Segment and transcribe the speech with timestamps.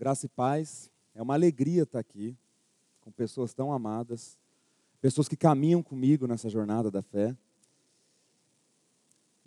[0.00, 0.90] graça e paz.
[1.14, 2.34] É uma alegria estar aqui
[3.02, 4.38] com pessoas tão amadas,
[4.98, 7.36] pessoas que caminham comigo nessa jornada da fé.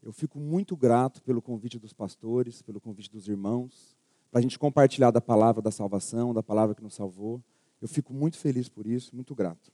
[0.04, 3.98] Eu fico muito grato pelo convite dos pastores, pelo convite dos irmãos,
[4.30, 7.42] para a gente compartilhar da palavra da salvação, da palavra que nos salvou.
[7.82, 9.72] Eu fico muito feliz por isso, muito grato.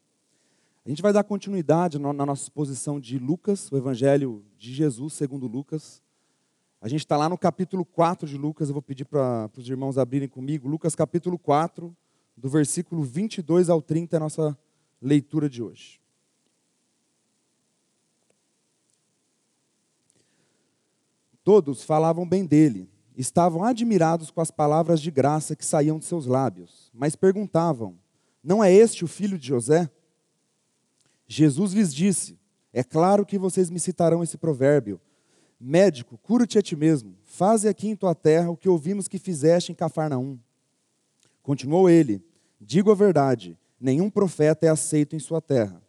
[0.86, 5.46] A gente vai dar continuidade na nossa exposição de Lucas, o Evangelho de Jesus segundo
[5.46, 6.02] Lucas.
[6.82, 9.98] A gente está lá no capítulo 4 de Lucas, eu vou pedir para os irmãos
[9.98, 10.70] abrirem comigo.
[10.70, 11.94] Lucas capítulo 4,
[12.38, 14.58] do versículo 22 ao 30, é a nossa
[15.02, 16.00] leitura de hoje.
[21.44, 26.26] Todos falavam bem dele, estavam admirados com as palavras de graça que saíam de seus
[26.26, 28.00] lábios, mas perguntavam:
[28.42, 29.92] Não é este o filho de José?
[31.28, 32.40] Jesus lhes disse:
[32.72, 35.02] É claro que vocês me citarão esse provérbio
[35.60, 37.18] Médico, cura-te a ti mesmo.
[37.26, 40.40] Faze aqui em tua terra o que ouvimos que fizeste em Cafarnaum.
[41.44, 42.24] Continuou ele:
[42.62, 45.82] Digo a verdade, nenhum profeta é aceito em sua terra.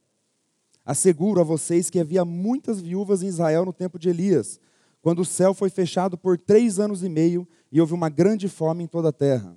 [0.84, 4.58] Asseguro a vocês que havia muitas viúvas em Israel no tempo de Elias,
[5.00, 8.84] quando o céu foi fechado por três anos e meio e houve uma grande fome
[8.84, 9.56] em toda a terra.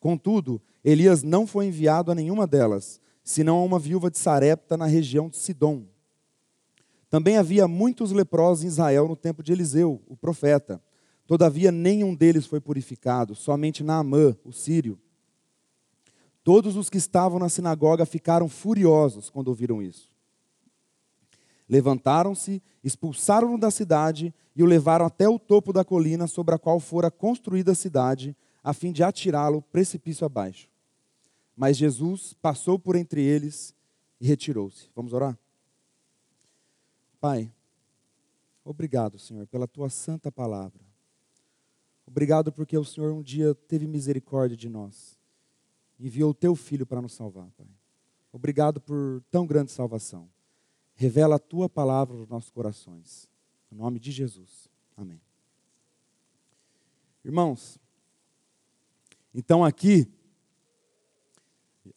[0.00, 4.86] Contudo, Elias não foi enviado a nenhuma delas, senão a uma viúva de Sarepta na
[4.86, 5.84] região de Sidom.
[7.08, 10.82] Também havia muitos leprosos em Israel no tempo de Eliseu, o profeta.
[11.26, 14.98] Todavia, nenhum deles foi purificado, somente Naamã, o sírio.
[16.42, 20.08] Todos os que estavam na sinagoga ficaram furiosos quando ouviram isso.
[21.68, 26.78] Levantaram-se, expulsaram-no da cidade e o levaram até o topo da colina sobre a qual
[26.78, 30.68] fora construída a cidade, a fim de atirá-lo precipício abaixo.
[31.56, 33.74] Mas Jesus passou por entre eles
[34.20, 34.88] e retirou-se.
[34.94, 35.36] Vamos orar?
[37.20, 37.52] Pai,
[38.64, 40.80] obrigado, Senhor, pela tua santa palavra.
[42.06, 45.18] Obrigado porque o Senhor um dia teve misericórdia de nós.
[45.98, 47.66] Enviou o teu filho para nos salvar, Pai.
[48.32, 50.28] Obrigado por tão grande salvação.
[50.94, 53.28] Revela a tua palavra nos nossos corações.
[53.72, 54.68] Em nome de Jesus.
[54.96, 55.20] Amém.
[57.24, 57.78] Irmãos,
[59.34, 60.08] então aqui,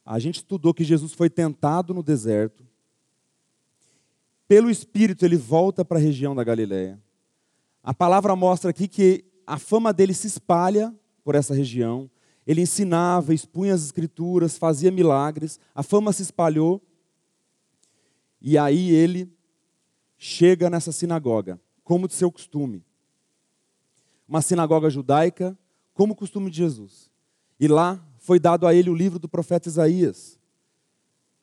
[0.03, 2.67] a gente estudou que Jesus foi tentado no deserto,
[4.49, 6.99] pelo Espírito, ele volta para a região da Galiléia.
[7.83, 10.91] A palavra mostra aqui que a fama dele se espalha
[11.23, 12.09] por essa região.
[12.47, 15.59] Ele ensinava, expunha as escrituras, fazia milagres.
[15.75, 16.81] A fama se espalhou.
[18.41, 19.31] E aí ele
[20.17, 22.83] chega nessa sinagoga, como de seu costume.
[24.27, 25.55] Uma sinagoga judaica,
[25.93, 27.11] como costume de Jesus.
[27.59, 30.39] E lá foi dado a ele o livro do profeta Isaías.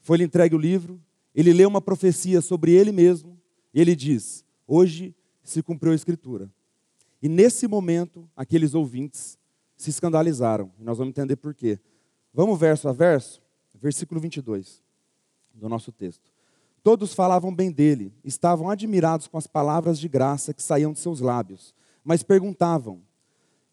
[0.00, 1.00] Foi-lhe entregue o livro,
[1.37, 3.39] ele lê uma profecia sobre ele mesmo
[3.75, 5.15] e ele diz: Hoje
[5.45, 6.51] se cumpriu a escritura.
[7.23, 9.39] E nesse momento, aqueles ouvintes
[9.77, 10.73] se escandalizaram.
[10.79, 11.79] E nós vamos entender por quê.
[12.33, 13.43] Vamos verso a verso?
[13.75, 14.83] Versículo 22
[15.53, 16.33] do nosso texto.
[16.83, 21.21] Todos falavam bem dele, estavam admirados com as palavras de graça que saíam de seus
[21.21, 23.03] lábios, mas perguntavam: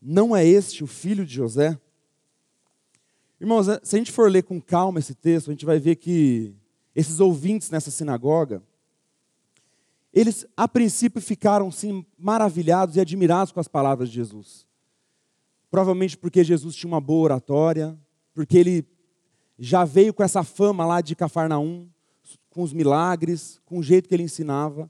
[0.01, 1.79] Não é este o filho de José?
[3.39, 6.55] Irmãos, se a gente for ler com calma esse texto, a gente vai ver que
[6.95, 8.61] esses ouvintes nessa sinagoga,
[10.13, 14.67] eles a princípio ficaram sim maravilhados e admirados com as palavras de Jesus.
[15.71, 17.97] Provavelmente porque Jesus tinha uma boa oratória,
[18.33, 18.85] porque ele
[19.57, 21.87] já veio com essa fama lá de Cafarnaum,
[22.49, 24.89] com os milagres, com o jeito que ele ensinava.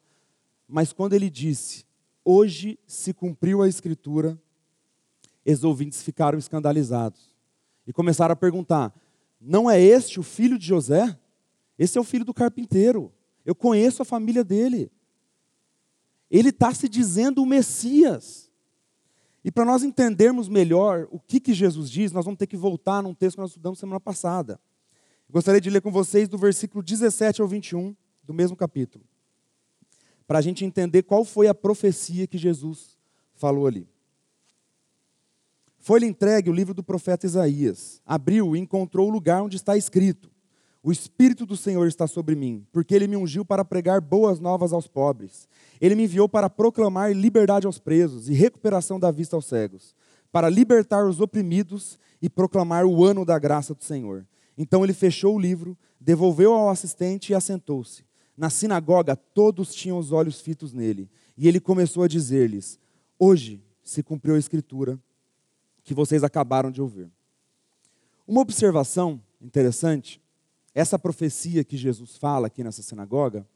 [0.67, 1.85] Mas quando ele disse,
[2.25, 4.37] hoje se cumpriu a escritura,
[5.45, 7.33] os ouvintes ficaram escandalizados
[7.85, 8.93] e começaram a perguntar:
[9.39, 11.17] não é este o filho de José?
[11.83, 13.11] Esse é o filho do carpinteiro.
[13.45, 14.89] Eu conheço a família dele.
[16.31, 18.49] Ele está se dizendo o Messias.
[19.43, 23.03] E para nós entendermos melhor o que, que Jesus diz, nós vamos ter que voltar
[23.03, 24.57] num texto que nós estudamos semana passada.
[25.29, 27.93] Gostaria de ler com vocês do versículo 17 ao 21
[28.23, 29.03] do mesmo capítulo,
[30.25, 32.97] para a gente entender qual foi a profecia que Jesus
[33.33, 33.85] falou ali.
[35.79, 38.01] Foi-lhe entregue o livro do profeta Isaías.
[38.05, 40.32] Abriu e encontrou o lugar onde está escrito:
[40.83, 44.73] o Espírito do Senhor está sobre mim, porque ele me ungiu para pregar boas novas
[44.73, 45.47] aos pobres.
[45.79, 49.95] Ele me enviou para proclamar liberdade aos presos e recuperação da vista aos cegos,
[50.29, 54.27] para libertar os oprimidos e proclamar o ano da graça do Senhor.
[54.57, 58.03] Então ele fechou o livro, devolveu ao assistente e assentou-se.
[58.35, 61.09] Na sinagoga, todos tinham os olhos fitos nele.
[61.37, 62.77] E ele começou a dizer-lhes:
[63.17, 64.99] Hoje se cumpriu a escritura
[65.81, 67.09] que vocês acabaram de ouvir.
[68.27, 70.21] Uma observação interessante
[70.73, 73.47] essa profecia que Jesus fala aqui nessa sinagoga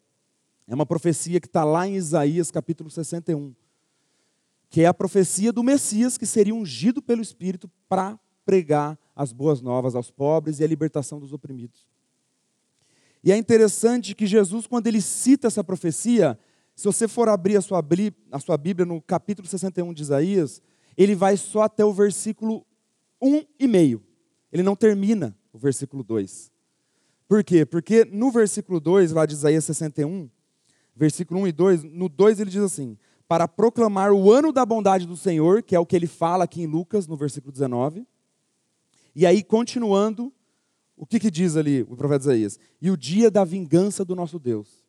[0.67, 3.55] é uma profecia que está lá em Isaías capítulo 61,
[4.69, 9.61] que é a profecia do Messias que seria ungido pelo Espírito para pregar as boas
[9.61, 11.87] novas aos pobres e a libertação dos oprimidos.
[13.23, 16.37] E é interessante que Jesus, quando ele cita essa profecia,
[16.75, 17.83] se você for abrir a sua,
[18.31, 20.61] a sua Bíblia no capítulo 61 de Isaías,
[20.95, 22.65] ele vai só até o versículo
[23.21, 24.03] 1 e meio.
[24.51, 26.51] Ele não termina o versículo 2.
[27.27, 27.65] Por quê?
[27.65, 30.29] Porque no versículo 2, lá de Isaías 61,
[30.95, 32.97] versículo 1 e 2, no 2 ele diz assim:
[33.27, 36.61] Para proclamar o ano da bondade do Senhor, que é o que ele fala aqui
[36.61, 38.07] em Lucas, no versículo 19.
[39.15, 40.31] E aí, continuando,
[40.95, 42.59] o que, que diz ali o profeta Isaías?
[42.81, 44.87] E o dia da vingança do nosso Deus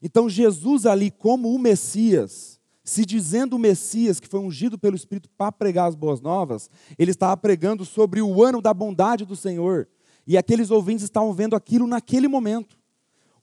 [0.00, 5.28] então, Jesus, ali, como o Messias, se dizendo o Messias que foi ungido pelo Espírito
[5.36, 9.88] para pregar as boas novas, ele estava pregando sobre o ano da bondade do Senhor.
[10.28, 12.78] E aqueles ouvintes estavam vendo aquilo naquele momento.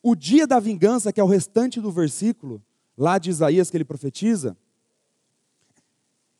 [0.03, 2.61] O dia da vingança, que é o restante do versículo,
[2.95, 4.55] lá de Isaías que ele profetiza,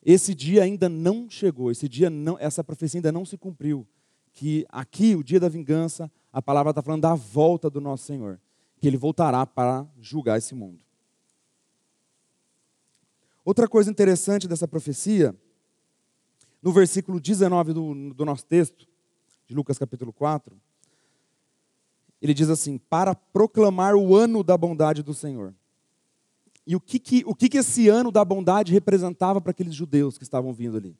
[0.03, 3.87] esse dia ainda não chegou, esse dia não, essa profecia ainda não se cumpriu.
[4.33, 8.39] Que aqui, o dia da vingança, a palavra está falando da volta do nosso Senhor
[8.79, 10.79] que ele voltará para julgar esse mundo.
[13.43, 15.35] Outra coisa interessante dessa profecia,
[16.61, 18.87] no versículo 19 do, do nosso texto,
[19.47, 20.55] de Lucas capítulo 4,
[22.21, 25.53] ele diz assim: para proclamar o ano da bondade do Senhor.
[26.65, 30.17] E o que, que, o que, que esse ano da bondade representava para aqueles judeus
[30.17, 30.97] que estavam vindo ali?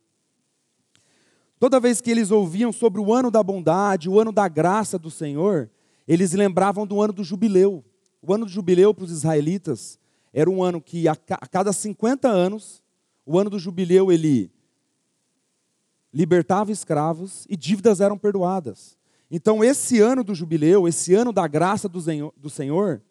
[1.59, 5.09] Toda vez que eles ouviam sobre o ano da bondade, o ano da graça do
[5.09, 5.69] Senhor,
[6.07, 7.83] eles lembravam do ano do jubileu.
[8.21, 9.97] O ano do jubileu para os israelitas
[10.31, 12.83] era um ano que a cada 50 anos,
[13.25, 14.51] o ano do jubileu ele
[16.15, 18.97] libertava escravos e dívidas eram perdoadas.
[19.29, 23.03] Então, esse ano do jubileu, esse ano da graça do Senhor,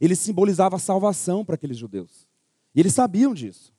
[0.00, 2.26] ele simbolizava a salvação para aqueles judeus.
[2.74, 3.74] E eles sabiam disso.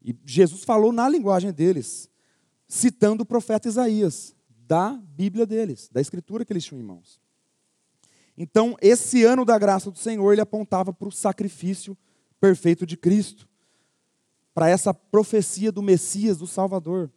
[0.00, 2.08] E Jesus falou na linguagem deles,
[2.68, 7.20] citando o profeta Isaías, da Bíblia deles, da escritura que eles tinham em mãos.
[8.36, 11.98] Então, esse ano da graça do Senhor, ele apontava para o sacrifício
[12.38, 13.48] perfeito de Cristo,
[14.54, 17.10] para essa profecia do Messias, do Salvador.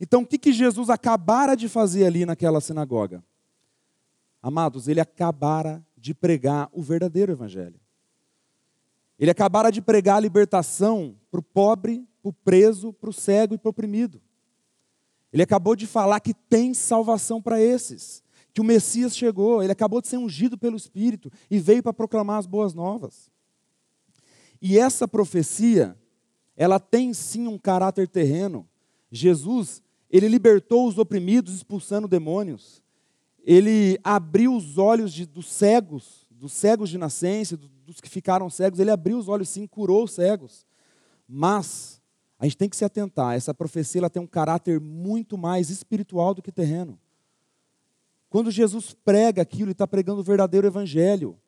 [0.00, 3.22] Então, o que, que Jesus acabara de fazer ali naquela sinagoga?
[4.42, 7.80] Amados, ele acabara de pregar o verdadeiro Evangelho.
[9.18, 13.54] Ele acabara de pregar a libertação para o pobre, para o preso, para o cego
[13.54, 14.20] e para o oprimido.
[15.32, 18.22] Ele acabou de falar que tem salvação para esses
[18.58, 22.40] que o Messias chegou, ele acabou de ser ungido pelo Espírito e veio para proclamar
[22.40, 23.30] as boas novas.
[24.60, 25.96] E essa profecia,
[26.56, 28.68] ela tem sim um caráter terreno.
[29.12, 29.80] Jesus,
[30.10, 32.82] ele libertou os oprimidos, expulsando demônios.
[33.44, 38.78] Ele abriu os olhos de, dos cegos, dos cegos de nascença, dos que ficaram cegos.
[38.78, 40.66] Ele abriu os olhos sim, curou os cegos.
[41.26, 42.00] Mas
[42.38, 43.34] a gente tem que se atentar.
[43.34, 46.98] Essa profecia ela tem um caráter muito mais espiritual do que terreno.
[48.30, 51.38] Quando Jesus prega aquilo, ele está pregando o verdadeiro evangelho.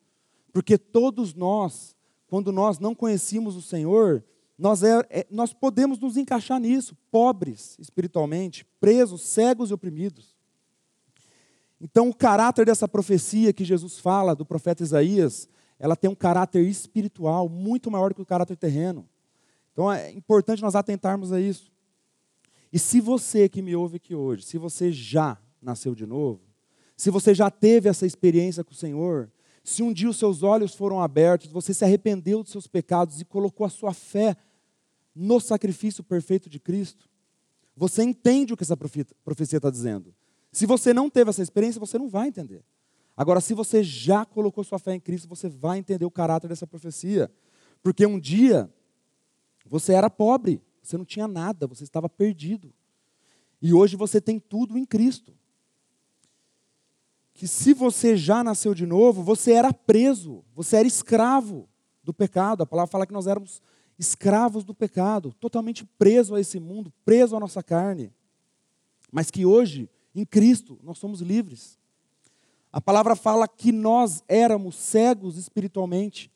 [0.51, 1.95] Porque todos nós,
[2.27, 4.23] quando nós não conhecíamos o Senhor,
[4.61, 10.35] nós, é, é, nós podemos nos encaixar nisso, pobres espiritualmente, presos, cegos e oprimidos.
[11.81, 15.49] Então, o caráter dessa profecia que Jesus fala, do profeta Isaías,
[15.79, 19.09] ela tem um caráter espiritual muito maior que o caráter terreno.
[19.73, 21.71] Então, é importante nós atentarmos a isso.
[22.71, 26.39] E se você que me ouve aqui hoje, se você já nasceu de novo,
[26.95, 29.31] se você já teve essa experiência com o Senhor,
[29.63, 33.25] se um dia os seus olhos foram abertos, você se arrependeu dos seus pecados e
[33.25, 34.37] colocou a sua fé
[35.15, 37.09] no sacrifício perfeito de Cristo,
[37.75, 40.13] você entende o que essa profecia está dizendo.
[40.51, 42.63] Se você não teve essa experiência, você não vai entender.
[43.15, 46.67] Agora, se você já colocou sua fé em Cristo, você vai entender o caráter dessa
[46.67, 47.31] profecia.
[47.81, 48.69] Porque um dia
[49.65, 52.73] você era pobre, você não tinha nada, você estava perdido.
[53.61, 55.33] E hoje você tem tudo em Cristo
[57.33, 61.67] que se você já nasceu de novo, você era preso, você era escravo
[62.03, 62.61] do pecado.
[62.61, 63.61] A palavra fala que nós éramos
[64.01, 68.11] escravos do pecado, totalmente preso a esse mundo, preso à nossa carne.
[69.11, 71.79] Mas que hoje, em Cristo, nós somos livres.
[72.73, 76.31] A palavra fala que nós éramos cegos espiritualmente.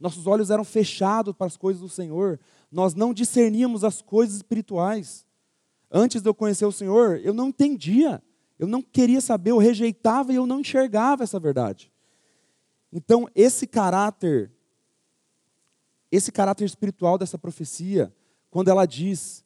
[0.00, 2.40] Nossos olhos eram fechados para as coisas do Senhor.
[2.72, 5.26] Nós não discerníamos as coisas espirituais.
[5.90, 8.22] Antes de eu conhecer o Senhor, eu não entendia
[8.58, 11.92] eu não queria saber, eu rejeitava e eu não enxergava essa verdade.
[12.92, 14.52] Então, esse caráter,
[16.16, 18.14] esse caráter espiritual dessa profecia,
[18.50, 19.44] quando ela diz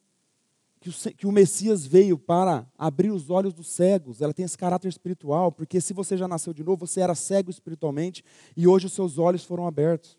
[0.80, 4.56] que o, que o Messias veio para abrir os olhos dos cegos, ela tem esse
[4.56, 8.24] caráter espiritual, porque se você já nasceu de novo, você era cego espiritualmente
[8.56, 10.16] e hoje os seus olhos foram abertos.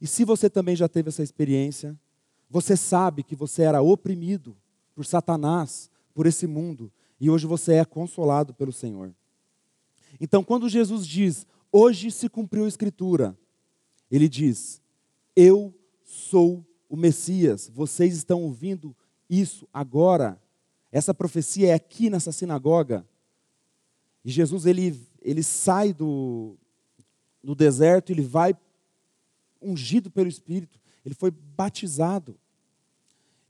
[0.00, 1.98] E se você também já teve essa experiência,
[2.50, 4.56] você sabe que você era oprimido
[4.94, 9.14] por Satanás, por esse mundo e hoje você é consolado pelo Senhor.
[10.20, 13.36] Então, quando Jesus diz, hoje se cumpriu a Escritura,
[14.10, 14.82] ele diz,
[15.36, 18.94] eu sou o Messias, vocês estão ouvindo
[19.28, 20.40] isso agora.
[20.92, 23.06] Essa profecia é aqui nessa sinagoga.
[24.24, 26.56] E Jesus, ele, ele sai do,
[27.42, 28.56] do deserto, ele vai
[29.60, 32.38] ungido pelo Espírito, ele foi batizado.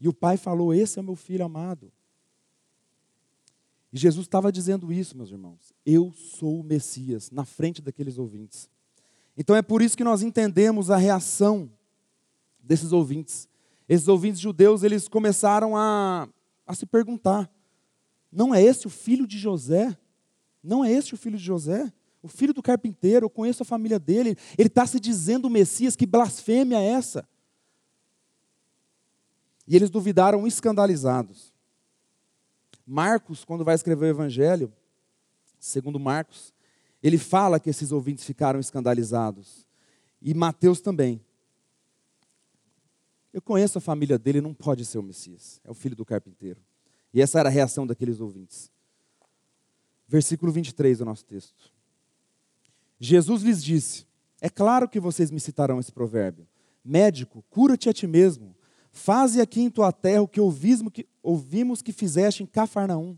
[0.00, 1.93] E o pai falou: Esse é o meu filho amado.
[3.93, 5.73] E Jesus estava dizendo isso, meus irmãos.
[5.87, 8.69] Eu sou o Messias, na frente daqueles ouvintes.
[9.37, 11.71] Então é por isso que nós entendemos a reação
[12.59, 13.49] desses ouvintes.
[13.88, 16.29] Esses ouvintes judeus, eles começaram a,
[16.67, 17.50] a se perguntar:
[18.33, 19.97] não é esse o filho de José?
[20.62, 21.93] Não é esse o filho de José?
[22.23, 24.35] O filho do carpinteiro, eu conheço a família dele.
[24.57, 27.29] Ele está se dizendo o Messias, que blasfêmia é essa?
[29.69, 31.53] E eles duvidaram escandalizados.
[32.87, 34.73] Marcos, quando vai escrever o Evangelho,
[35.59, 36.53] segundo Marcos,
[37.04, 39.66] ele fala que esses ouvintes ficaram escandalizados.
[40.23, 41.20] E Mateus também.
[43.30, 45.61] Eu conheço a família dele, não pode ser o Messias.
[45.62, 46.62] É o filho do carpinteiro.
[47.12, 48.73] E essa era a reação daqueles ouvintes.
[50.08, 51.70] Versículo 23 do nosso texto.
[52.99, 54.06] Jesus lhes disse:
[54.40, 56.49] É claro que vocês me citarão esse provérbio.
[56.82, 58.56] Médico, cura-te a ti mesmo.
[58.90, 63.14] Faze aqui em tua terra o que ouvimos que, ouvimos que fizeste em Cafarnaum.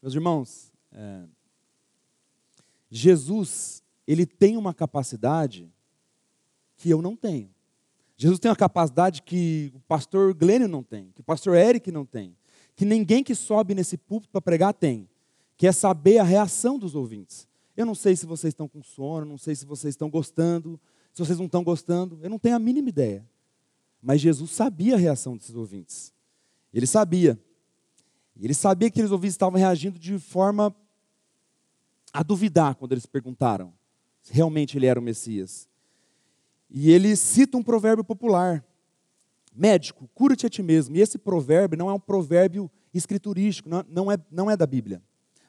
[0.00, 1.24] Meus irmãos, é,
[2.90, 5.70] Jesus, ele tem uma capacidade
[6.76, 7.50] que eu não tenho.
[8.16, 12.06] Jesus tem uma capacidade que o pastor Glênio não tem, que o pastor Eric não
[12.06, 12.34] tem,
[12.74, 15.08] que ninguém que sobe nesse púlpito para pregar tem,
[15.56, 17.46] que é saber a reação dos ouvintes.
[17.76, 20.80] Eu não sei se vocês estão com sono, não sei se vocês estão gostando,
[21.12, 23.26] se vocês não estão gostando, eu não tenho a mínima ideia.
[24.00, 26.12] Mas Jesus sabia a reação desses ouvintes.
[26.72, 27.38] Ele sabia.
[28.38, 30.74] Ele sabia que aqueles ouvintes estavam reagindo de forma
[32.16, 33.74] a duvidar quando eles perguntaram
[34.22, 35.68] se realmente ele era o Messias.
[36.70, 38.64] E ele cita um provérbio popular:
[39.54, 40.96] Médico, cura-te a ti mesmo.
[40.96, 45.02] E esse provérbio não é um provérbio escriturístico, não, é, não é da Bíblia.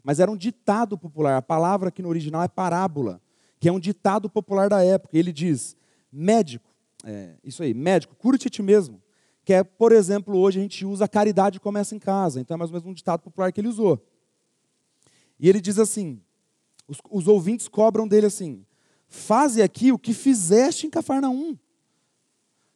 [0.04, 1.38] Mas era um ditado popular.
[1.38, 3.22] A palavra aqui no original é parábola,
[3.62, 5.18] que é um ditado popular da época.
[5.18, 5.74] Ele diz:
[6.12, 6.70] Médico,
[7.06, 9.02] é, isso aí, médico, cura-te a ti mesmo.
[9.46, 12.42] Que é, por exemplo, hoje a gente usa a caridade começa em casa.
[12.42, 14.06] Então é mais ou menos um ditado popular que ele usou.
[15.40, 16.22] E ele diz assim:
[16.88, 18.66] os, os ouvintes cobram dele assim:
[19.08, 21.58] faze aqui o que fizeste em Cafarnaum.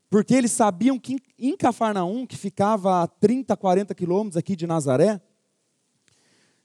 [0.09, 5.21] Porque eles sabiam que em Cafarnaum, que ficava a 30, 40 quilômetros aqui de Nazaré,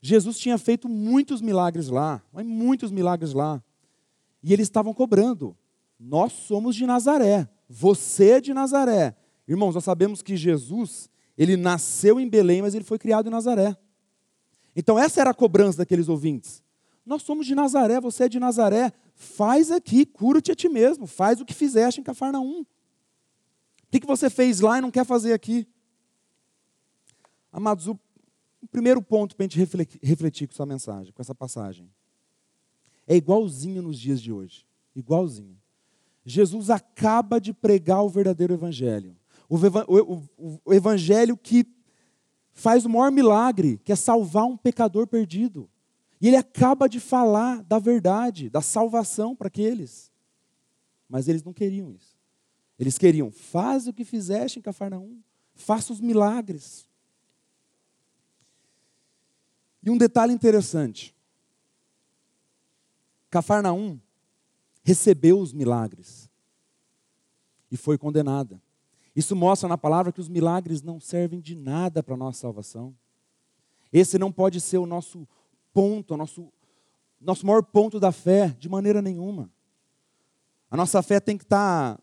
[0.00, 3.62] Jesus tinha feito muitos milagres lá, muitos milagres lá.
[4.42, 5.56] E eles estavam cobrando.
[5.98, 9.16] Nós somos de Nazaré, você é de Nazaré.
[9.46, 13.76] Irmãos, nós sabemos que Jesus, ele nasceu em Belém, mas ele foi criado em Nazaré.
[14.74, 16.62] Então essa era a cobrança daqueles ouvintes.
[17.06, 21.40] Nós somos de Nazaré, você é de Nazaré, faz aqui, cura-te a ti mesmo, faz
[21.40, 22.62] o que fizeste em Cafarnaum.
[22.62, 22.66] O
[23.90, 25.68] que, que você fez lá e não quer fazer aqui?
[27.52, 27.98] Amados, o,
[28.70, 31.88] primeiro ponto para a gente refletir, refletir com essa mensagem, com essa passagem,
[33.06, 34.66] é igualzinho nos dias de hoje.
[34.94, 35.56] Igualzinho.
[36.25, 39.16] Jesus acaba de pregar o verdadeiro evangelho.
[39.48, 41.64] O, o, o, o evangelho que
[42.52, 45.70] faz o maior milagre, que é salvar um pecador perdido.
[46.20, 50.11] E ele acaba de falar da verdade, da salvação para aqueles.
[51.08, 52.16] Mas eles não queriam isso.
[52.78, 55.20] Eles queriam, faz o que fizeste em Cafarnaum,
[55.54, 56.87] faça os milagres.
[59.82, 61.14] E um detalhe interessante:
[63.30, 63.99] Cafarnaum
[64.82, 66.28] recebeu os milagres
[67.70, 68.61] e foi condenada.
[69.14, 72.94] Isso mostra na palavra que os milagres não servem de nada para a nossa salvação.
[73.92, 75.26] Esse não pode ser o nosso
[75.76, 76.50] ponto, o nosso,
[77.21, 79.50] nosso maior ponto da fé, de maneira nenhuma.
[80.71, 82.00] A nossa fé tem que estar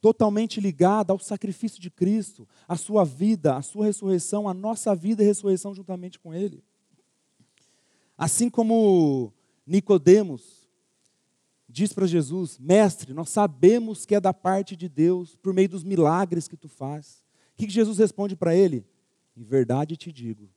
[0.00, 5.22] totalmente ligada ao sacrifício de Cristo, a sua vida, a sua ressurreição, a nossa vida
[5.22, 6.64] e ressurreição juntamente com Ele.
[8.18, 9.32] Assim como
[9.64, 10.68] Nicodemos
[11.68, 15.84] diz para Jesus: Mestre, nós sabemos que é da parte de Deus por meio dos
[15.84, 17.22] milagres que tu faz.
[17.54, 18.84] O que Jesus responde para ele?
[19.36, 20.50] Em verdade te digo: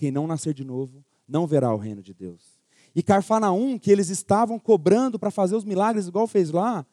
[0.00, 2.58] quem não nascer de novo não verá o reino de Deus.
[2.94, 6.86] E Carfanaum, que eles estavam cobrando para fazer os milagres igual fez lá,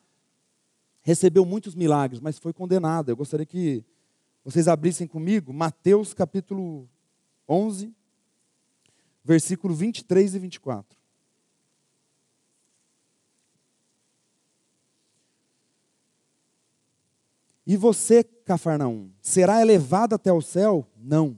[1.02, 3.08] recebeu muitos milagres, mas foi condenado.
[3.08, 3.82] Eu gostaria que
[4.44, 6.86] vocês abrissem comigo Mateus capítulo
[7.48, 7.96] 11,
[9.24, 10.98] versículo 23 e 24.
[17.66, 20.86] E você, Cafarnaum, será elevado até o céu?
[20.98, 21.38] Não.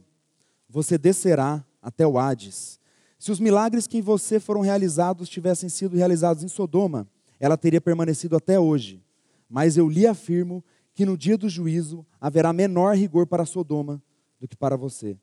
[0.70, 2.80] Você descerá até o Hades.
[3.18, 7.08] Se os milagres que em você foram realizados tivessem sido realizados em Sodoma,
[7.40, 9.04] ela teria permanecido até hoje.
[9.50, 14.02] Mas eu lhe afirmo que no dia do juízo haverá menor rigor para Sodoma
[14.40, 15.18] do que para você.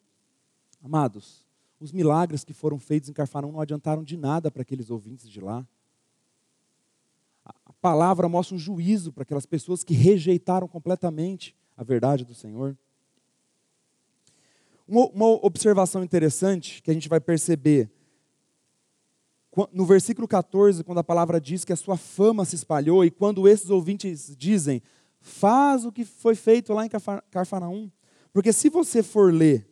[0.82, 1.46] Amados,
[1.78, 5.40] os milagres que foram feitos em Carfarão não adiantaram de nada para aqueles ouvintes de
[5.40, 5.66] lá.
[7.44, 12.76] A palavra mostra um juízo para aquelas pessoas que rejeitaram completamente a verdade do Senhor.
[14.88, 17.90] Uma observação interessante que a gente vai perceber
[19.72, 23.48] no versículo 14, quando a palavra diz que a sua fama se espalhou, e quando
[23.48, 24.82] esses ouvintes dizem,
[25.18, 26.90] faz o que foi feito lá em
[27.30, 27.90] Carfanaum.
[28.32, 29.66] Porque se você for ler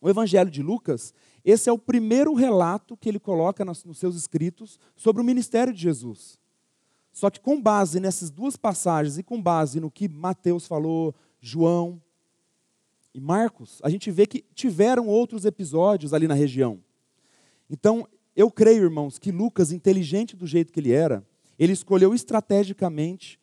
[0.00, 1.14] o Evangelho de Lucas,
[1.44, 5.80] esse é o primeiro relato que ele coloca nos seus escritos sobre o ministério de
[5.80, 6.36] Jesus.
[7.12, 12.02] Só que com base nessas duas passagens e com base no que Mateus falou, João
[13.16, 16.78] e Marcos, a gente vê que tiveram outros episódios ali na região.
[17.70, 18.06] Então,
[18.36, 21.26] eu creio, irmãos, que Lucas, inteligente do jeito que ele era,
[21.58, 23.40] ele escolheu estrategicamente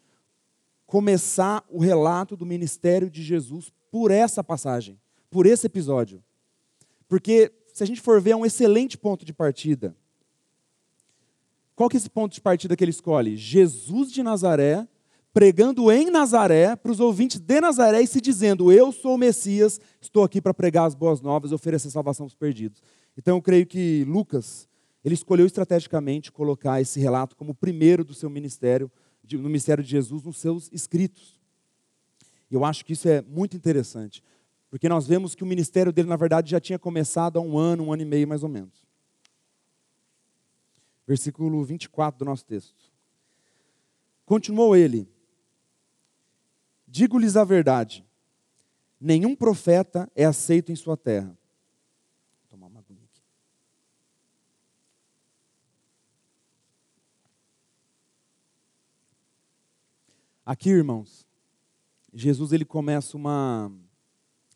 [0.86, 5.00] começar o relato do ministério de Jesus por essa passagem,
[5.32, 6.24] por esse episódio.
[7.08, 9.96] Porque, se a gente for ver, é um excelente ponto de partida.
[11.76, 13.36] Qual que é esse ponto de partida que ele escolhe?
[13.36, 14.88] Jesus de Nazaré,
[15.34, 19.82] pregando em Nazaré, para os ouvintes de Nazaré e se dizendo: Eu sou o Messias,
[20.00, 22.82] estou aqui para pregar as boas novas e oferecer salvação aos perdidos.
[23.18, 24.68] Então eu creio que Lucas
[25.04, 28.90] ele escolheu estrategicamente colocar esse relato como o primeiro do seu ministério,
[29.34, 31.42] no ministério de Jesus, nos seus escritos.
[32.50, 34.24] Eu acho que isso é muito interessante,
[34.70, 37.86] porque nós vemos que o ministério dele, na verdade, já tinha começado há um ano,
[37.86, 38.88] um ano e meio mais ou menos.
[41.06, 42.94] Versículo 24 do nosso texto.
[44.26, 45.08] Continuou ele:
[46.96, 48.06] Digo-lhes a verdade,
[49.02, 51.36] nenhum profeta é aceito em sua terra.
[60.46, 61.26] Aqui, irmãos,
[62.14, 63.72] Jesus ele começa uma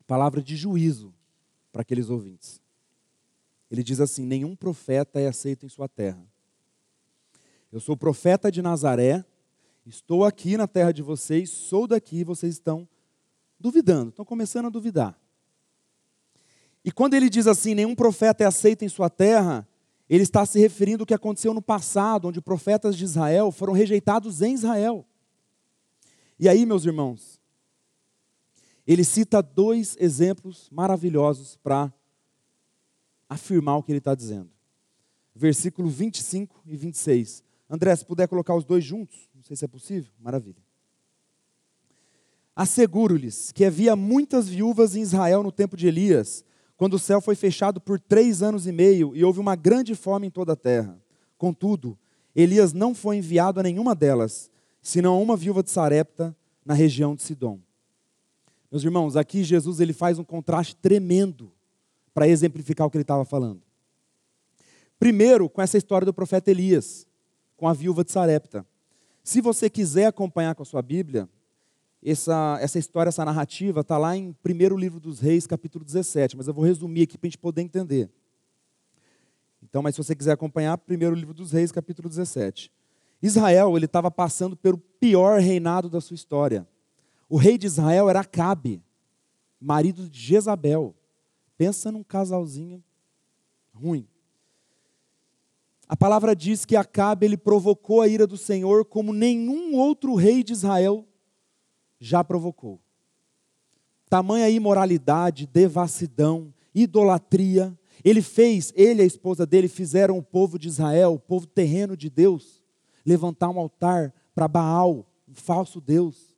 [0.06, 1.12] palavra de juízo
[1.72, 2.62] para aqueles ouvintes.
[3.72, 6.24] Ele diz assim: nenhum profeta é aceito em sua terra.
[7.72, 9.26] Eu sou profeta de Nazaré,
[9.88, 12.88] estou aqui na terra de vocês, sou daqui, vocês estão
[13.60, 15.18] duvidando, estão começando a duvidar.
[16.84, 19.68] E quando ele diz assim, nenhum profeta é aceito em sua terra,
[20.10, 24.42] ele está se referindo ao que aconteceu no passado, onde profetas de Israel foram rejeitados
[24.42, 25.06] em Israel.
[26.40, 27.40] E aí, meus irmãos,
[28.86, 31.92] ele cita dois exemplos maravilhosos para
[33.28, 34.50] afirmar o que ele está dizendo.
[35.36, 37.44] Versículo 25 e 26.
[37.70, 40.62] André, se puder colocar os dois juntos, sei se é possível, maravilha.
[42.56, 46.44] Asseguro-lhes que havia muitas viúvas em Israel no tempo de Elias,
[46.76, 50.28] quando o céu foi fechado por três anos e meio e houve uma grande fome
[50.28, 51.00] em toda a terra.
[51.38, 51.98] Contudo,
[52.36, 57.16] Elias não foi enviado a nenhuma delas, senão a uma viúva de Sarepta na região
[57.16, 57.60] de Sidom.
[58.72, 61.52] Meus irmãos, aqui Jesus ele faz um contraste tremendo
[62.14, 63.62] para exemplificar o que ele estava falando.
[65.00, 67.08] Primeiro, com essa história do profeta Elias,
[67.56, 68.66] com a viúva de Sarepta.
[69.28, 71.28] Se você quiser acompanhar com a sua Bíblia,
[72.02, 76.48] essa, essa história, essa narrativa, está lá em 1 livro dos Reis, capítulo 17, mas
[76.48, 78.10] eu vou resumir aqui para a gente poder entender.
[79.62, 82.72] Então, mas se você quiser acompanhar, 1 livro dos Reis, capítulo 17.
[83.22, 86.66] Israel ele estava passando pelo pior reinado da sua história.
[87.28, 88.82] O rei de Israel era Acabe,
[89.60, 90.96] marido de Jezabel.
[91.58, 92.82] Pensa num casalzinho
[93.74, 94.08] ruim.
[95.88, 100.44] A palavra diz que Acabe ele provocou a ira do Senhor como nenhum outro rei
[100.44, 101.08] de Israel
[102.00, 102.80] já provocou.
[104.10, 107.78] Tamanha imoralidade, devassidão, idolatria.
[108.04, 111.96] Ele fez, ele e a esposa dele fizeram o povo de Israel, o povo terreno
[111.96, 112.64] de Deus,
[113.06, 116.36] levantar um altar para Baal, um falso Deus.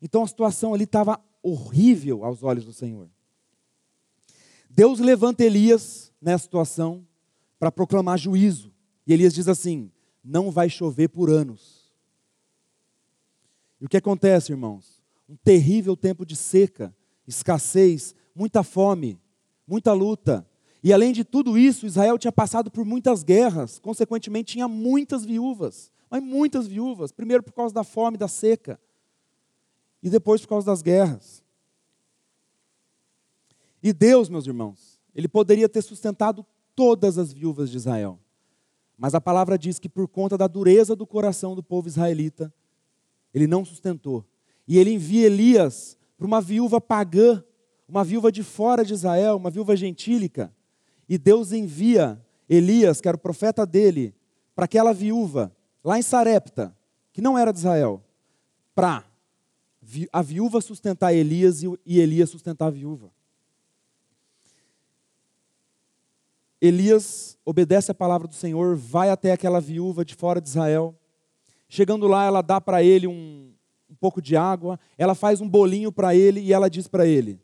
[0.00, 3.08] Então a situação ali estava horrível aos olhos do Senhor.
[4.68, 7.06] Deus levanta Elias nessa situação
[7.58, 8.75] para proclamar juízo.
[9.06, 9.90] E Elias diz assim:
[10.24, 11.92] não vai chover por anos.
[13.80, 15.02] E o que acontece, irmãos?
[15.28, 16.94] Um terrível tempo de seca,
[17.26, 19.20] escassez, muita fome,
[19.66, 20.46] muita luta.
[20.82, 25.90] E além de tudo isso, Israel tinha passado por muitas guerras, consequentemente tinha muitas viúvas
[26.10, 28.80] mas muitas viúvas, primeiro por causa da fome, da seca,
[30.02, 31.42] e depois por causa das guerras.
[33.82, 38.18] E Deus, meus irmãos, ele poderia ter sustentado todas as viúvas de Israel.
[38.98, 42.52] Mas a palavra diz que por conta da dureza do coração do povo israelita,
[43.34, 44.24] ele não sustentou.
[44.66, 47.42] E ele envia Elias para uma viúva pagã,
[47.88, 50.52] uma viúva de fora de Israel, uma viúva gentílica.
[51.08, 54.14] E Deus envia Elias, que era o profeta dele,
[54.54, 55.54] para aquela viúva,
[55.84, 56.74] lá em Sarepta,
[57.12, 58.02] que não era de Israel,
[58.74, 59.04] para
[60.12, 63.10] a viúva sustentar Elias e Elias sustentar a viúva.
[66.60, 70.94] Elias obedece a palavra do Senhor, vai até aquela viúva de fora de Israel.
[71.68, 73.52] Chegando lá, ela dá para ele um,
[73.90, 77.40] um pouco de água, ela faz um bolinho para ele e ela diz para ele: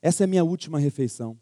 [0.00, 1.38] Essa é a minha última refeição.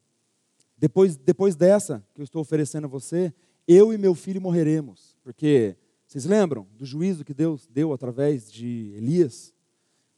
[0.77, 3.33] Depois, depois dessa que eu estou oferecendo a você,
[3.69, 5.17] eu e meu filho morreremos.
[5.23, 9.53] Porque, vocês lembram do juízo que Deus deu através de Elias?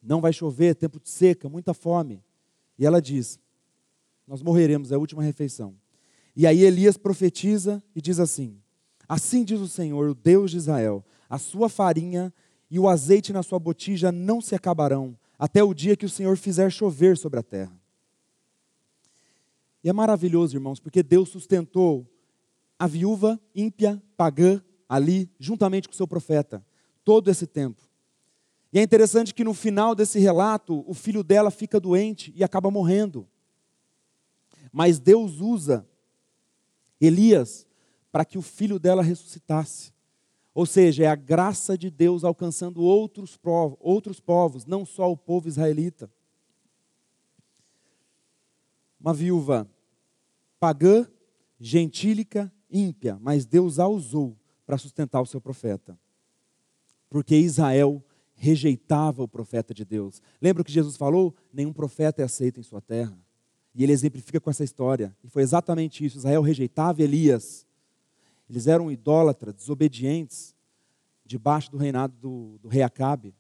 [0.02, 2.22] Não vai chover, tempo de seca, muita fome.
[2.78, 3.38] E ela diz:
[4.26, 5.74] Nós morreremos, é a última refeição.
[6.36, 8.58] E aí Elias profetiza e diz assim:
[9.08, 12.32] Assim diz o Senhor, o Deus de Israel: a sua farinha
[12.70, 16.36] e o azeite na sua botija não se acabarão, até o dia que o Senhor
[16.36, 17.78] fizer chover sobre a terra.
[19.82, 22.10] E é maravilhoso, irmãos, porque Deus sustentou
[22.78, 26.64] a viúva ímpia, pagã, ali, juntamente com o seu profeta,
[27.04, 27.82] todo esse tempo.
[28.72, 32.70] E é interessante que no final desse relato, o filho dela fica doente e acaba
[32.70, 33.28] morrendo.
[34.74, 35.88] Mas Deus usa
[37.00, 37.64] Elias
[38.10, 39.92] para que o filho dela ressuscitasse.
[40.52, 45.16] Ou seja, é a graça de Deus alcançando outros, povos, outros povos, não só o
[45.16, 46.10] povo israelita.
[48.98, 49.70] Uma viúva
[50.58, 51.06] pagã,
[51.60, 55.96] gentílica, ímpia, mas Deus a usou para sustentar o seu profeta.
[57.08, 60.20] Porque Israel rejeitava o profeta de Deus.
[60.42, 61.32] Lembra o que Jesus falou?
[61.52, 63.23] Nenhum profeta é aceito em sua terra.
[63.74, 65.16] E ele exemplifica com essa história.
[65.22, 66.18] E foi exatamente isso.
[66.18, 67.66] Israel rejeitava Elias.
[68.48, 70.54] Eles eram idólatras, desobedientes,
[71.24, 73.34] debaixo do reinado do, do rei Acabe.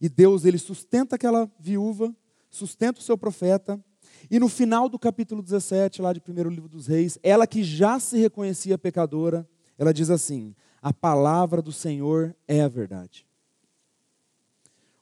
[0.00, 2.14] E Deus, ele sustenta aquela viúva,
[2.48, 3.82] sustenta o seu profeta,
[4.30, 7.98] e no final do capítulo 17, lá de primeiro livro dos reis, ela que já
[7.98, 13.26] se reconhecia pecadora, ela diz assim: a palavra do Senhor é a verdade.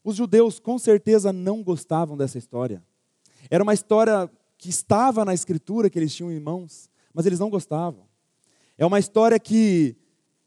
[0.04, 2.82] Os judeus com certeza não gostavam dessa história.
[3.50, 7.50] Era uma história que estava na escritura que eles tinham em mãos, mas eles não
[7.50, 8.06] gostavam.
[8.78, 9.96] É uma história que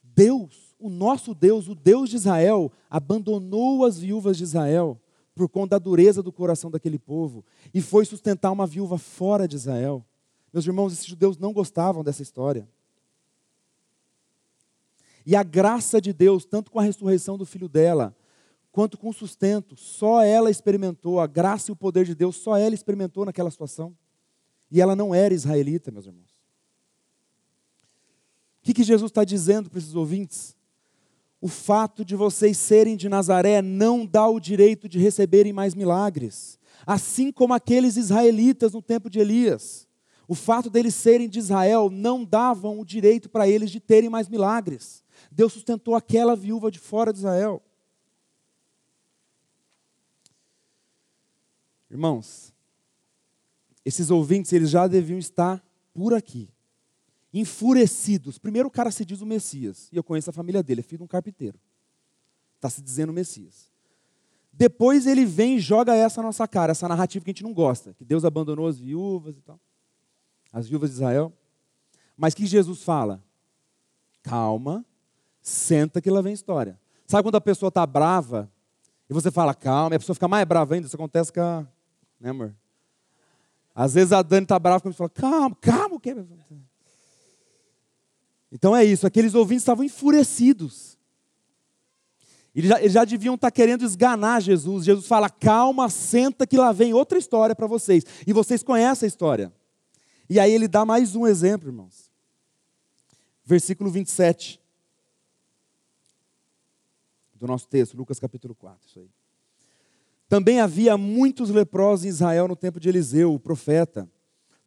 [0.04, 5.00] Deus, o nosso Deus, o Deus de Israel, abandonou as viúvas de Israel
[5.34, 9.56] por conta da dureza do coração daquele povo e foi sustentar uma viúva fora de
[9.56, 10.06] Israel.
[10.52, 12.68] Meus irmãos, esses judeus não gostavam dessa história.
[15.26, 18.16] E a graça de Deus, tanto com a ressurreição do filho dela,
[18.80, 22.74] quanto com sustento, só ela experimentou, a graça e o poder de Deus, só ela
[22.74, 23.94] experimentou naquela situação.
[24.72, 26.32] E ela não era israelita, meus irmãos.
[28.62, 30.56] O que, que Jesus está dizendo para esses ouvintes?
[31.42, 36.58] O fato de vocês serem de Nazaré não dá o direito de receberem mais milagres,
[36.88, 39.90] assim como aqueles israelitas no tempo de Elias.
[40.26, 44.30] O fato deles serem de Israel não davam o direito para eles de terem mais
[44.30, 45.04] milagres.
[45.30, 47.62] Deus sustentou aquela viúva de fora de Israel.
[51.90, 52.54] Irmãos,
[53.84, 56.50] esses ouvintes eles já deviam estar por aqui
[57.34, 58.38] enfurecidos.
[58.38, 61.00] Primeiro o cara se diz o Messias, e eu conheço a família dele, é filho
[61.00, 61.60] de um carpinteiro.
[62.56, 63.70] Está se dizendo o Messias.
[64.52, 67.94] Depois ele vem e joga essa nossa cara, essa narrativa que a gente não gosta,
[67.94, 69.60] que Deus abandonou as viúvas e tal,
[70.52, 71.32] as viúvas de Israel.
[72.18, 73.24] Mas que Jesus fala?
[74.22, 74.84] Calma,
[75.42, 76.78] senta que lá vem história.
[77.08, 78.52] Sabe quando a pessoa está brava
[79.10, 80.88] e você fala calma, e a pessoa fica mais brava ainda?
[80.88, 81.66] Isso acontece com a.
[82.20, 82.56] Né, amor?
[83.74, 86.00] Às vezes a Dani está brava quando você fala calma, calma, o?
[88.52, 90.98] Então é isso, aqueles ouvintes estavam enfurecidos.
[92.54, 94.84] Eles já, eles já deviam estar querendo esganar Jesus.
[94.84, 98.04] Jesus fala: calma, senta que lá vem outra história para vocês.
[98.26, 99.54] E vocês conhecem a história.
[100.30, 102.12] E aí ele dá mais um exemplo, irmãos.
[103.46, 104.60] Versículo 27
[107.36, 109.10] do nosso texto, Lucas capítulo 4, isso aí.
[110.30, 114.08] Também havia muitos leprosos em Israel no tempo de Eliseu, o profeta.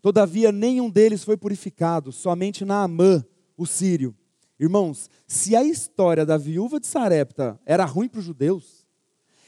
[0.03, 3.25] Todavia, nenhum deles foi purificado, somente Naamã,
[3.57, 4.13] o sírio.
[4.59, 8.85] Irmãos, se a história da viúva de Sarepta era ruim para os judeus,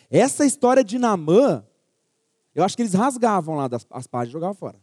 [0.09, 1.67] essa história de Namã,
[2.55, 4.81] eu acho que eles rasgavam lá das, as páginas e jogavam fora.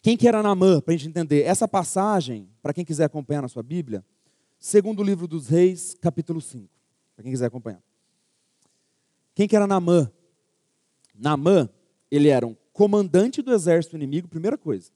[0.00, 1.42] Quem que era Namã, para a gente entender?
[1.42, 4.04] Essa passagem, para quem quiser acompanhar na sua Bíblia,
[4.56, 6.68] segundo o livro dos reis, capítulo 5,
[7.16, 7.82] para quem quiser acompanhar.
[9.34, 10.10] Quem que era Namã?
[11.14, 11.68] Namã,
[12.10, 14.90] ele era um comandante do exército inimigo, primeira coisa.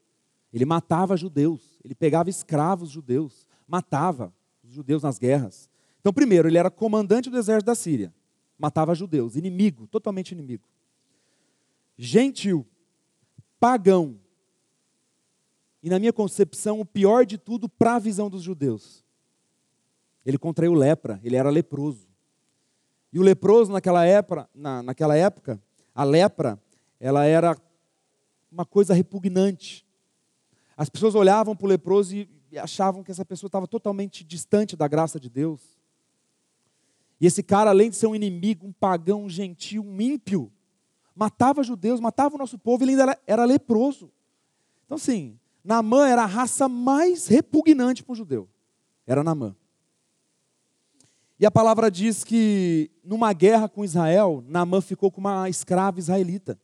[0.53, 4.33] Ele matava judeus, ele pegava escravos judeus, matava
[4.64, 5.68] os judeus nas guerras.
[6.01, 8.12] Então, primeiro, ele era comandante do exército da Síria.
[8.59, 10.64] matava judeus, inimigo, totalmente inimigo.
[11.96, 12.66] Gentil,
[13.61, 14.18] pagão.
[15.81, 19.05] E na minha concepção, o pior de tudo para a visão dos judeus.
[20.27, 22.08] Ele contraiu lepra, ele era leproso.
[23.12, 25.61] E o leproso naquela época, na, naquela época,
[25.94, 26.61] a lepra,
[27.01, 27.57] ela era
[28.51, 29.87] uma coisa repugnante.
[30.77, 34.87] As pessoas olhavam para o leproso e achavam que essa pessoa estava totalmente distante da
[34.87, 35.61] graça de Deus.
[37.21, 40.53] E esse cara, além de ser um inimigo, um pagão, um gentil, um ímpio,
[41.14, 44.11] matava judeus, matava o nosso povo, ele ainda era, era leproso.
[44.87, 48.49] Então, assim, Namã era a raça mais repugnante para o judeu.
[49.07, 49.57] Era Namã.
[51.40, 56.59] E a palavra diz que numa guerra com Israel, Namã ficou com uma escrava israelita.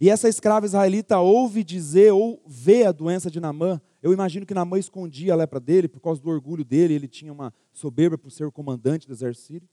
[0.00, 3.80] E essa escrava israelita ouve dizer ou vê a doença de Namã.
[4.02, 7.32] Eu imagino que Namã escondia a lepra dele por causa do orgulho dele, ele tinha
[7.32, 9.68] uma soberba por ser o comandante do exército.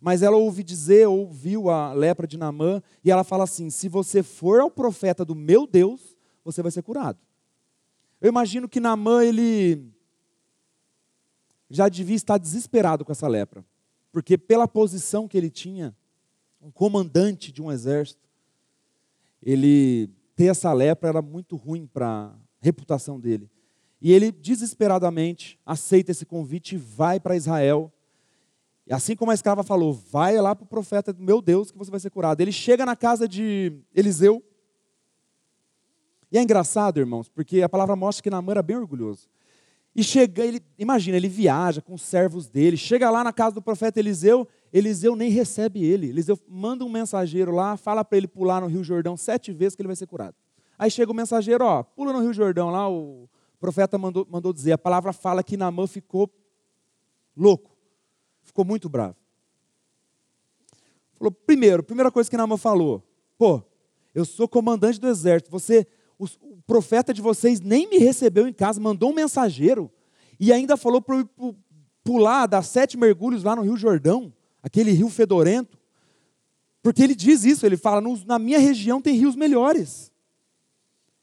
[0.00, 4.22] Mas ela ouve dizer, ouviu a lepra de Namã, e ela fala assim: se você
[4.22, 7.18] for ao profeta do meu Deus, você vai ser curado.
[8.20, 9.90] Eu imagino que Namã, ele
[11.70, 13.64] já devia estar desesperado com essa lepra,
[14.16, 15.94] porque pela posição que ele tinha,
[16.58, 18.26] um comandante de um exército,
[19.42, 23.50] ele ter essa lepra era muito ruim para a reputação dele.
[24.00, 27.92] E ele desesperadamente aceita esse convite e vai para Israel
[28.86, 31.90] e assim como a escrava falou, vai lá para o profeta meu Deus que você
[31.90, 32.40] vai ser curado.
[32.40, 34.42] Ele chega na casa de Eliseu.
[36.32, 39.28] E é engraçado, irmãos, porque a palavra mostra que Naamã era bem orgulhoso.
[39.96, 43.62] E chega, ele, imagina, ele viaja com os servos dele, chega lá na casa do
[43.62, 46.10] profeta Eliseu, Eliseu nem recebe ele.
[46.10, 49.80] Eliseu manda um mensageiro lá, fala para ele pular no Rio Jordão sete vezes que
[49.80, 50.34] ele vai ser curado.
[50.78, 53.26] Aí chega o mensageiro, ó, pula no Rio Jordão lá, o
[53.58, 56.30] profeta mandou, mandou dizer, a palavra fala que Naamã ficou
[57.34, 57.76] louco
[58.46, 59.16] ficou muito bravo.
[61.14, 63.02] Falou, primeiro, primeira coisa que Naamã falou,
[63.36, 63.62] pô,
[64.14, 65.86] eu sou comandante do exército, você,
[66.18, 66.26] o,
[66.66, 69.90] profeta de vocês nem me recebeu em casa, mandou um mensageiro
[70.38, 71.56] e ainda falou para eu
[72.02, 75.78] pular, dar sete mergulhos lá no Rio Jordão, aquele rio fedorento,
[76.82, 80.12] porque ele diz isso, ele fala, na minha região tem rios melhores.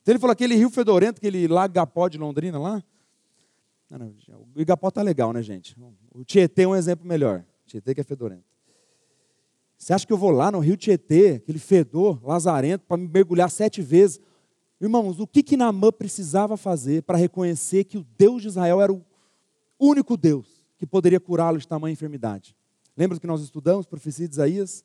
[0.02, 2.84] Então ele falou, aquele rio fedorento, aquele lago Gapó de Londrina lá,
[3.90, 5.76] não, não, o Igapó tá legal, né, gente?
[6.12, 7.46] O Tietê é um exemplo melhor.
[7.64, 8.44] O Tietê que é fedorento.
[9.78, 13.52] Você acha que eu vou lá no rio Tietê, aquele fedor lazarento, para me mergulhar
[13.52, 14.20] sete vezes?
[14.84, 18.92] Irmãos, o que que Naamã precisava fazer para reconhecer que o Deus de Israel era
[18.92, 19.02] o
[19.80, 22.54] único Deus que poderia curá-lo de tamanha enfermidade?
[22.98, 24.84] Lembra que nós estudamos, profecia de Isaías?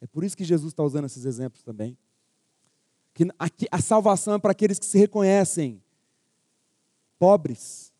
[0.00, 1.98] É por isso que Jesus está usando esses exemplos também.
[3.12, 3.26] Que
[3.72, 5.82] a salvação é para aqueles que se reconhecem
[7.18, 7.92] pobres,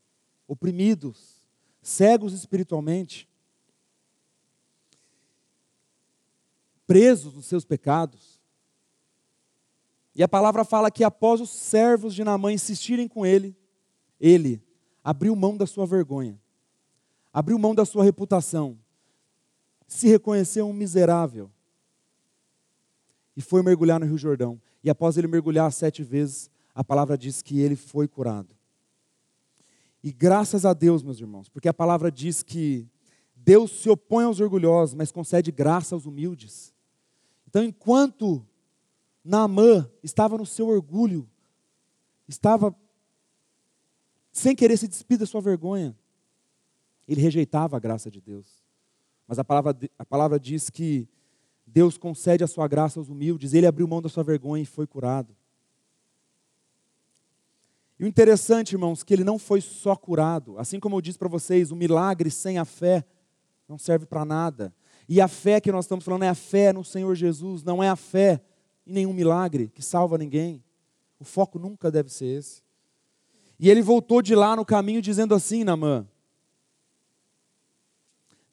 [0.47, 1.43] oprimidos,
[1.83, 3.29] cegos espiritualmente,
[6.87, 8.40] presos nos seus pecados.
[10.15, 13.57] E a palavra fala que após os servos de Naamã insistirem com ele,
[14.19, 14.63] ele
[15.03, 16.39] abriu mão da sua vergonha,
[17.33, 18.79] abriu mão da sua reputação,
[19.87, 21.51] se reconheceu um miserável
[23.37, 24.61] e foi mergulhar no Rio Jordão.
[24.83, 28.55] E após ele mergulhar sete vezes, a palavra diz que ele foi curado.
[30.03, 32.89] E graças a Deus, meus irmãos, porque a palavra diz que
[33.35, 36.75] Deus se opõe aos orgulhosos, mas concede graça aos humildes.
[37.47, 38.47] Então, enquanto
[39.25, 41.29] Naamã estava no seu orgulho,
[42.27, 42.75] estava
[44.33, 45.97] sem querer se despir da sua vergonha,
[47.07, 48.47] ele rejeitava a graça de Deus.
[49.27, 51.09] Mas a palavra, a palavra diz que
[51.67, 54.87] Deus concede a sua graça aos humildes, ele abriu mão da sua vergonha e foi
[54.87, 55.37] curado.
[57.99, 60.59] E o interessante, irmãos, que ele não foi só curado.
[60.59, 63.05] Assim como eu disse para vocês, o milagre sem a fé
[63.69, 64.75] não serve para nada.
[65.07, 67.91] E a fé que nós estamos falando é a fé no Senhor Jesus, não é
[67.91, 68.43] a fé
[68.91, 70.63] em nenhum milagre que salva ninguém.
[71.19, 72.63] O foco nunca deve ser esse.
[73.59, 76.07] E ele voltou de lá no caminho dizendo assim, Namã: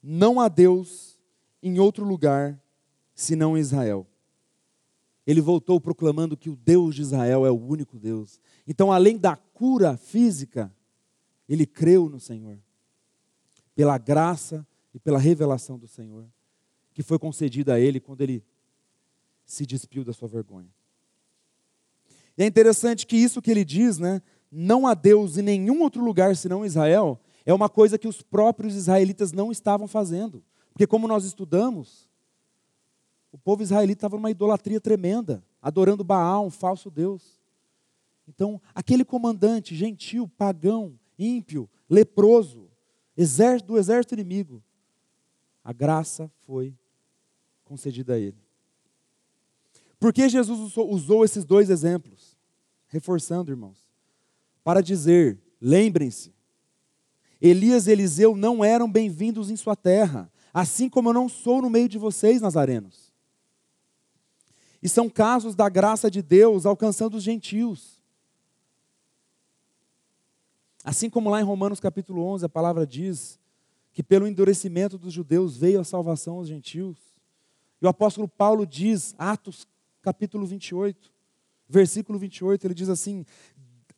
[0.02, 1.18] Não há Deus
[1.62, 2.62] em outro lugar
[3.14, 4.08] senão em Israel
[5.28, 8.40] ele voltou proclamando que o Deus de Israel é o único Deus.
[8.66, 10.74] Então, além da cura física,
[11.50, 12.58] ele creu no Senhor,
[13.76, 16.26] pela graça e pela revelação do Senhor,
[16.94, 18.42] que foi concedida a ele quando ele
[19.48, 20.70] se despiu da sua vergonha.
[22.38, 24.22] E é interessante que isso que ele diz, né?
[24.52, 28.76] Não há Deus em nenhum outro lugar senão Israel, é uma coisa que os próprios
[28.76, 30.44] israelitas não estavam fazendo.
[30.74, 32.08] Porque, como nós estudamos,
[33.32, 37.42] o povo israelita estava numa idolatria tremenda, adorando Baal, um falso Deus.
[38.28, 42.70] Então, aquele comandante gentil, pagão, ímpio, leproso,
[43.66, 44.62] do exército inimigo,
[45.64, 46.76] a graça foi
[47.64, 48.47] concedida a ele.
[50.00, 52.38] Por que Jesus usou esses dois exemplos?
[52.88, 53.86] Reforçando, irmãos,
[54.64, 56.34] para dizer: lembrem-se,
[57.42, 61.70] Elias e Eliseu não eram bem-vindos em sua terra, assim como eu não sou no
[61.70, 63.12] meio de vocês, nazarenos.
[64.82, 67.98] E são casos da graça de Deus alcançando os gentios.
[70.84, 73.40] Assim como lá em Romanos capítulo 11 a palavra diz
[73.92, 76.98] que pelo endurecimento dos judeus veio a salvação aos gentios.
[77.82, 79.68] E o apóstolo Paulo diz, Atos
[80.08, 81.12] capítulo 28,
[81.68, 83.26] versículo 28, ele diz assim: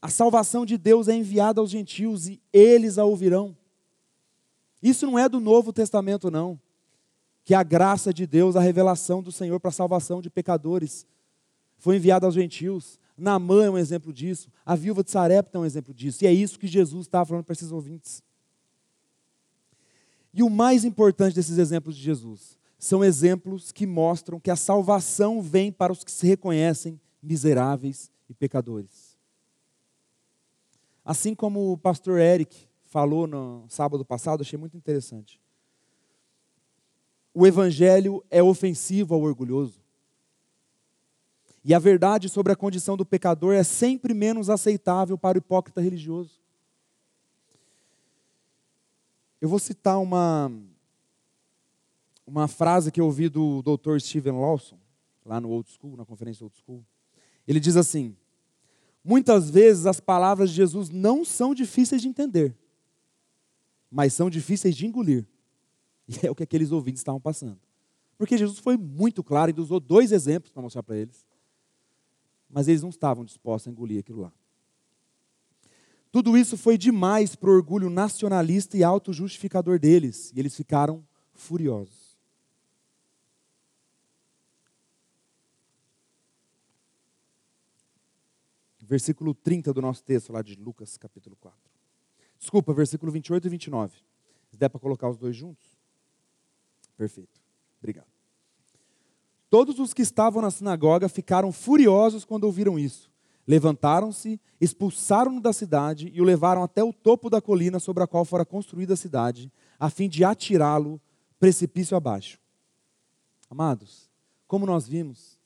[0.02, 3.56] a salvação de Deus é enviada aos gentios e eles a ouvirão.
[4.82, 6.60] Isso não é do Novo Testamento, não.
[7.46, 11.06] Que a graça de Deus, a revelação do Senhor para a salvação de pecadores,
[11.78, 13.00] foi enviada aos gentios.
[13.16, 14.50] Naamã é um exemplo disso.
[14.66, 16.24] A viúva de Sarepta é um exemplo disso.
[16.24, 18.24] E é isso que Jesus estava falando para esses ouvintes.
[20.34, 25.42] E o mais importante desses exemplos de Jesus são exemplos que mostram que a salvação
[25.42, 29.18] vem para os que se reconhecem miseráveis e pecadores.
[31.04, 35.42] Assim como o pastor Eric falou no sábado passado, achei muito interessante.
[37.34, 39.82] O evangelho é ofensivo ao orgulhoso.
[41.66, 45.82] E a verdade sobre a condição do pecador é sempre menos aceitável para o hipócrita
[45.82, 46.40] religioso.
[49.42, 50.52] Eu vou citar uma,
[52.30, 54.00] uma frase que eu ouvi do Dr.
[54.00, 54.78] Steven Lawson,
[55.26, 56.86] lá no Old School, na conferência Old School.
[57.48, 58.16] Ele diz assim:
[59.04, 62.56] Muitas vezes as palavras de Jesus não são difíceis de entender,
[63.90, 65.26] mas são difíceis de engolir.
[66.08, 67.60] E é o que aqueles ouvintes estavam passando.
[68.18, 71.24] Porque Jesus foi muito claro e usou dois exemplos para mostrar para eles.
[72.50, 74.34] Mas eles não estavam dispostos a engolir aquilo lá.
[76.12, 80.34] Tudo isso foi demais para o orgulho nacionalista e auto-justificador deles.
[80.36, 81.99] E eles ficaram furiosos.
[88.90, 91.60] Versículo 30 do nosso texto, lá de Lucas capítulo 4.
[92.40, 93.98] Desculpa, versículo 28 e 29.
[94.50, 95.78] Se der para colocar os dois juntos?
[96.98, 97.40] Perfeito.
[97.78, 98.08] Obrigado.
[99.48, 103.12] Todos os que estavam na sinagoga ficaram furiosos quando ouviram isso.
[103.48, 108.26] Levantaram-se, expulsaram-no da cidade e o levaram até o topo da colina sobre a qual
[108.26, 111.00] fora construída a cidade, a fim de atirá-lo
[111.40, 112.40] precipício abaixo.
[113.50, 114.10] Amados,
[114.48, 115.39] como nós vimos,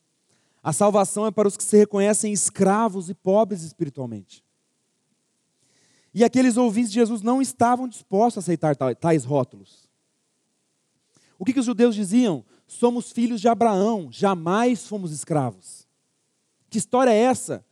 [0.64, 4.42] a salvação é para os que se reconhecem escravos e pobres espiritualmente.
[6.14, 9.86] E aqueles ouvintes de Jesus não estavam dispostos a aceitar tais rótulos.
[11.38, 12.42] O que, que os judeus diziam?
[12.66, 15.86] Somos filhos de Abraão, jamais fomos escravos.
[16.70, 17.62] Que história é essa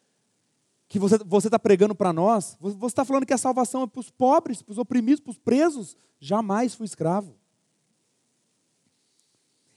[0.86, 2.58] que você está pregando para nós?
[2.60, 5.38] Você está falando que a salvação é para os pobres, para os oprimidos, para os
[5.38, 5.96] presos?
[6.20, 7.34] Jamais fui escravo.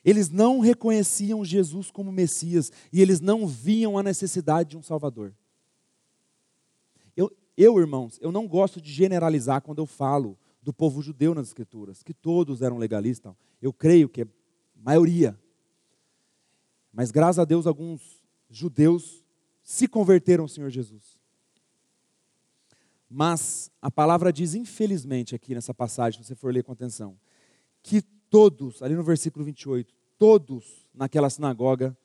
[0.05, 5.33] Eles não reconheciam Jesus como Messias e eles não viam a necessidade de um Salvador.
[7.17, 11.47] Eu, eu, irmãos, eu não gosto de generalizar quando eu falo do povo judeu nas
[11.47, 13.33] Escrituras, que todos eram legalistas.
[13.59, 14.27] Eu creio que é
[14.75, 15.35] maioria.
[16.93, 19.23] Mas graças a Deus, alguns judeus
[19.63, 21.19] se converteram ao Senhor Jesus.
[23.09, 27.17] Mas a palavra diz, infelizmente, aqui nessa passagem, se você for ler com atenção,
[27.81, 31.97] que todos, ali no versículo 28, todos naquela sinagoga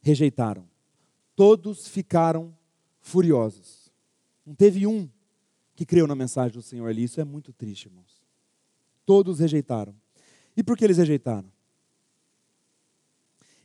[0.00, 0.64] rejeitaram.
[1.34, 2.54] Todos ficaram
[3.00, 3.92] furiosos.
[4.44, 5.08] Não teve um
[5.74, 7.04] que creu na mensagem do Senhor ali.
[7.04, 8.22] Isso é muito triste, irmãos.
[9.04, 9.94] Todos rejeitaram.
[10.56, 11.50] E por que eles rejeitaram?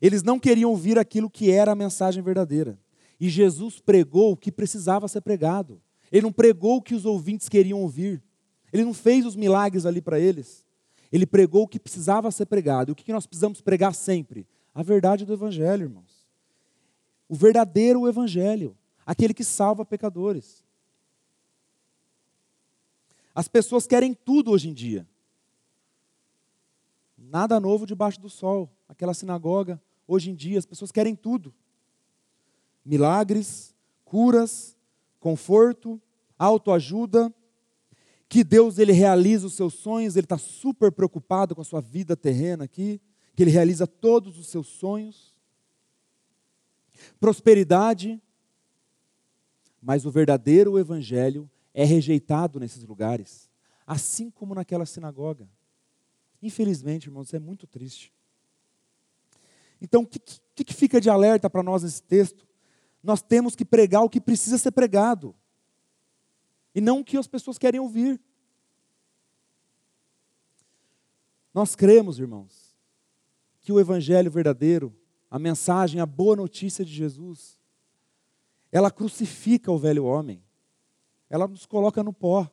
[0.02, 2.78] Eles não queriam ouvir aquilo que era a mensagem verdadeira.
[3.20, 5.80] E Jesus pregou o que precisava ser pregado.
[6.12, 8.22] Ele não pregou o que os ouvintes queriam ouvir.
[8.74, 10.66] Ele não fez os milagres ali para eles.
[11.12, 12.90] Ele pregou o que precisava ser pregado.
[12.90, 14.48] E o que nós precisamos pregar sempre?
[14.74, 16.26] A verdade do Evangelho, irmãos.
[17.28, 18.78] O verdadeiro Evangelho.
[19.06, 20.64] Aquele que salva pecadores.
[23.34, 25.08] As pessoas querem tudo hoje em dia.
[27.18, 28.70] Nada novo debaixo do sol.
[28.88, 31.54] Aquela sinagoga, hoje em dia, as pessoas querem tudo:
[32.86, 34.76] milagres, curas,
[35.20, 36.02] conforto,
[36.38, 37.34] autoajuda,
[38.32, 42.16] que Deus ele realiza os seus sonhos, ele está super preocupado com a sua vida
[42.16, 43.02] terrena aqui,
[43.36, 45.36] que ele realiza todos os seus sonhos.
[47.20, 48.22] Prosperidade,
[49.82, 53.50] mas o verdadeiro evangelho é rejeitado nesses lugares,
[53.86, 55.46] assim como naquela sinagoga.
[56.42, 58.14] Infelizmente, irmãos, isso é muito triste.
[59.82, 60.22] Então, o que,
[60.56, 62.48] que, que fica de alerta para nós nesse texto?
[63.04, 65.36] Nós temos que pregar o que precisa ser pregado
[66.74, 68.20] e não o que as pessoas querem ouvir.
[71.54, 72.76] Nós cremos, irmãos,
[73.60, 74.96] que o evangelho verdadeiro,
[75.30, 77.60] a mensagem, a boa notícia de Jesus,
[78.72, 80.42] ela crucifica o velho homem.
[81.30, 82.50] Ela nos coloca no pó.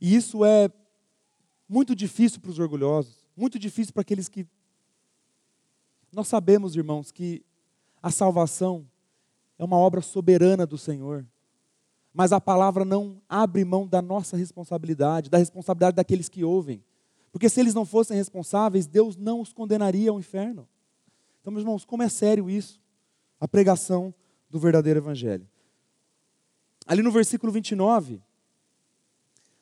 [0.00, 0.70] E isso é
[1.68, 4.46] muito difícil para os orgulhosos, muito difícil para aqueles que.
[6.10, 7.44] Nós sabemos, irmãos, que
[8.02, 8.88] a salvação
[9.58, 11.26] é uma obra soberana do Senhor.
[12.14, 16.82] Mas a palavra não abre mão da nossa responsabilidade, da responsabilidade daqueles que ouvem.
[17.30, 20.68] Porque se eles não fossem responsáveis, Deus não os condenaria ao inferno.
[21.40, 22.80] Então, meus irmãos, como é sério isso?
[23.40, 24.14] A pregação
[24.48, 25.46] do verdadeiro evangelho.
[26.86, 28.22] Ali no versículo 29,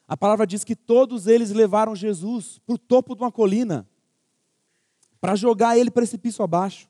[0.06, 3.86] a palavra diz que todos eles levaram Jesus para o topo de uma colina
[5.20, 6.88] para jogar ele precipício abaixo.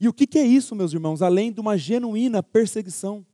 [0.00, 1.22] E o que é isso, meus irmãos?
[1.22, 3.26] Além de uma genuína perseguição.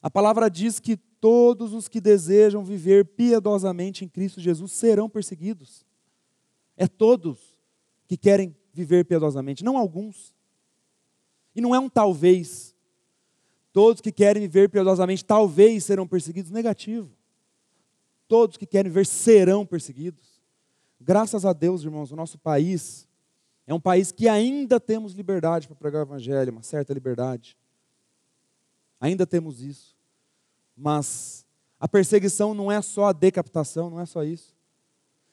[0.00, 5.84] A palavra diz que todos os que desejam viver piedosamente em Cristo Jesus serão perseguidos.
[6.76, 7.38] É todos
[8.06, 10.34] que querem viver piedosamente, não alguns.
[11.54, 12.74] E não é um talvez.
[13.72, 17.10] Todos que querem viver piedosamente talvez serão perseguidos, negativo.
[18.28, 20.40] Todos que querem viver serão perseguidos.
[21.00, 23.08] Graças a Deus, irmãos, o nosso país
[23.66, 27.56] é um país que ainda temos liberdade para pregar o evangelho, uma certa liberdade.
[29.00, 29.96] Ainda temos isso.
[30.76, 31.46] Mas
[31.80, 34.54] a perseguição não é só a decapitação, não é só isso.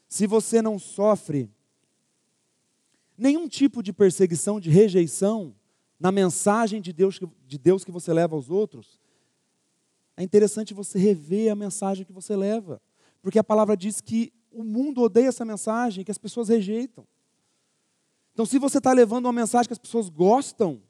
[0.08, 1.50] Se você não sofre
[3.18, 5.56] nenhum tipo de perseguição, de rejeição
[6.00, 9.00] na mensagem de Deus, de Deus que você leva aos outros,
[10.18, 12.82] é interessante você rever a mensagem que você leva.
[13.22, 17.08] Porque a palavra diz que o mundo odeia essa mensagem, que as pessoas rejeitam.
[18.34, 20.82] Então, se você está levando uma mensagem que as pessoas gostam,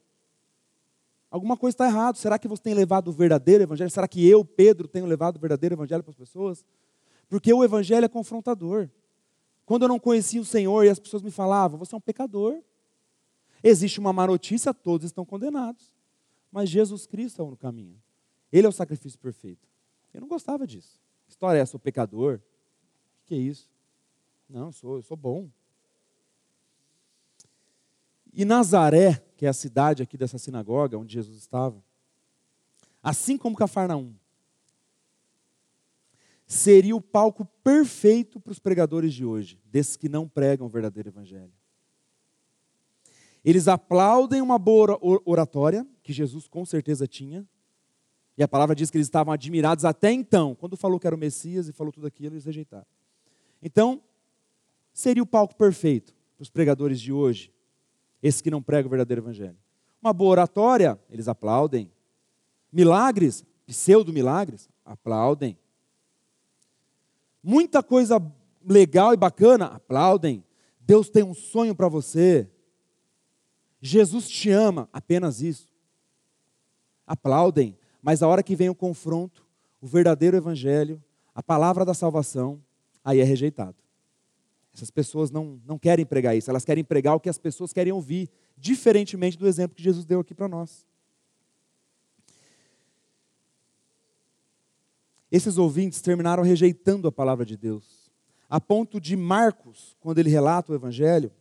[1.30, 2.16] alguma coisa está errada.
[2.18, 3.90] Será que você tem levado o verdadeiro evangelho?
[3.90, 6.64] Será que eu, Pedro, tenho levado o verdadeiro evangelho para as pessoas?
[7.28, 8.88] Porque o evangelho é confrontador.
[9.64, 12.62] Quando eu não conhecia o Senhor e as pessoas me falavam, você é um pecador.
[13.62, 15.94] Existe uma má notícia, todos estão condenados.
[16.50, 17.96] Mas Jesus Cristo é o caminho.
[18.52, 19.66] Ele é o sacrifício perfeito.
[20.12, 21.00] Eu não gostava disso.
[21.24, 21.72] Que história é essa?
[21.72, 22.40] Sou pecador?
[23.22, 23.70] O que é isso?
[24.48, 25.48] Não, eu sou, eu sou bom.
[28.32, 31.82] E Nazaré, que é a cidade aqui dessa sinagoga onde Jesus estava,
[33.02, 34.14] assim como Cafarnaum,
[36.46, 41.08] seria o palco perfeito para os pregadores de hoje, desses que não pregam o verdadeiro
[41.08, 41.52] evangelho.
[43.44, 47.46] Eles aplaudem uma boa oratória, que Jesus com certeza tinha,
[48.36, 50.54] e a palavra diz que eles estavam admirados até então.
[50.54, 52.86] Quando falou que era o Messias e falou tudo aquilo, eles rejeitaram.
[53.62, 54.02] Então,
[54.92, 57.52] seria o palco perfeito para os pregadores de hoje,
[58.22, 59.56] esses que não pregam o verdadeiro evangelho.
[60.00, 61.90] Uma boa oratória, eles aplaudem.
[62.72, 65.58] Milagres, pseudo-milagres, aplaudem.
[67.42, 68.20] Muita coisa
[68.64, 70.44] legal e bacana, aplaudem.
[70.80, 72.48] Deus tem um sonho para você.
[73.80, 75.68] Jesus te ama, apenas isso.
[77.06, 77.76] Aplaudem.
[78.00, 79.46] Mas a hora que vem o confronto,
[79.80, 81.02] o verdadeiro evangelho,
[81.34, 82.62] a palavra da salvação,
[83.04, 83.76] aí é rejeitado.
[84.74, 87.92] Essas pessoas não, não querem pregar isso, elas querem pregar o que as pessoas querem
[87.92, 90.86] ouvir, diferentemente do exemplo que Jesus deu aqui para nós.
[95.30, 98.10] Esses ouvintes terminaram rejeitando a palavra de Deus,
[98.48, 101.32] a ponto de Marcos, quando ele relata o evangelho,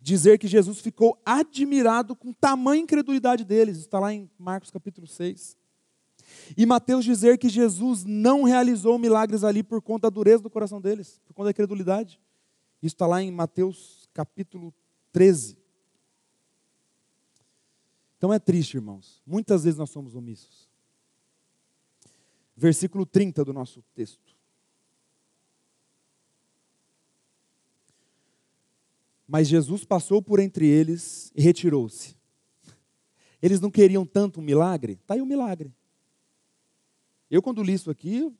[0.00, 3.78] dizer que Jesus ficou admirado com tamanha incredulidade deles.
[3.78, 5.56] Está lá em Marcos capítulo 6.
[6.56, 10.80] E Mateus dizer que Jesus não realizou milagres ali por conta da dureza do coração
[10.80, 12.20] deles, por conta da credulidade.
[12.82, 14.72] Isso está lá em Mateus capítulo
[15.12, 15.56] 13.
[18.16, 19.22] Então é triste, irmãos.
[19.26, 20.68] Muitas vezes nós somos omissos.
[22.56, 24.34] Versículo 30 do nosso texto.
[29.26, 32.16] Mas Jesus passou por entre eles e retirou-se.
[33.42, 34.94] Eles não queriam tanto um milagre?
[34.94, 35.74] Está aí o um milagre.
[37.30, 38.32] Eu, quando li isso aqui,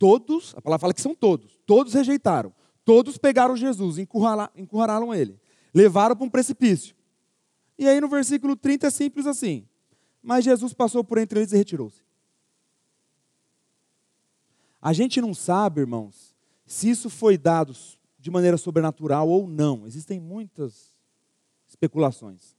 [0.00, 2.52] todos, a palavra fala que são todos, todos rejeitaram.
[2.82, 5.38] Todos pegaram Jesus, encurralaram ele,
[5.72, 6.96] levaram para um precipício.
[7.78, 9.68] E aí no versículo 30 é simples assim:
[10.22, 12.02] Mas Jesus passou por entre eles e retirou-se.
[14.80, 16.34] A gente não sabe, irmãos,
[16.66, 17.76] se isso foi dado
[18.18, 19.86] de maneira sobrenatural ou não.
[19.86, 20.96] Existem muitas
[21.68, 22.56] especulações.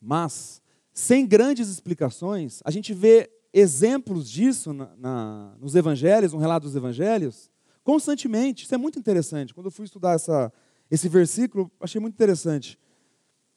[0.00, 6.66] Mas sem grandes explicações, a gente vê exemplos disso na, na, nos evangelhos, no relato
[6.66, 7.50] dos evangelhos,
[7.84, 8.64] constantemente.
[8.64, 9.52] Isso é muito interessante.
[9.52, 10.52] Quando eu fui estudar essa,
[10.90, 12.78] esse versículo, achei muito interessante.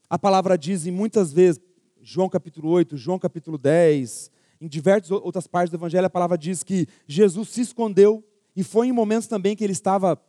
[0.09, 1.61] A palavra diz em muitas vezes,
[2.01, 4.29] João capítulo 8, João capítulo 10,
[4.61, 8.23] em diversas outras partes do Evangelho, a palavra diz que Jesus se escondeu
[8.55, 10.19] e foi em momentos também que ele estava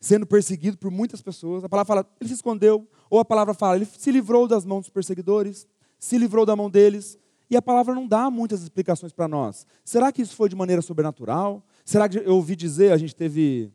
[0.00, 1.64] sendo perseguido por muitas pessoas.
[1.64, 4.82] A palavra fala, ele se escondeu, ou a palavra fala, ele se livrou das mãos
[4.82, 5.66] dos perseguidores,
[5.98, 7.18] se livrou da mão deles,
[7.50, 9.66] e a palavra não dá muitas explicações para nós.
[9.84, 11.64] Será que isso foi de maneira sobrenatural?
[11.84, 13.72] Será que eu ouvi dizer, a gente teve,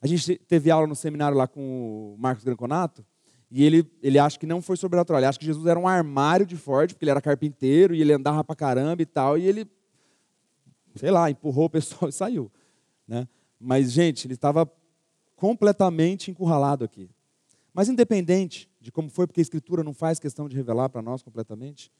[0.00, 3.04] a gente teve aula no seminário lá com o Marcos Granconato,
[3.50, 6.44] e ele, ele acha que não foi sobrenatural, ele acha que Jesus era um armário
[6.44, 9.70] de forte, porque ele era carpinteiro e ele andava para caramba e tal, e ele,
[10.96, 12.50] sei lá, empurrou o pessoal e saiu.
[13.06, 13.26] Né?
[13.58, 14.70] Mas, gente, ele estava
[15.36, 17.08] completamente encurralado aqui.
[17.72, 21.22] Mas independente de como foi, porque a Escritura não faz questão de revelar para nós
[21.22, 21.92] completamente,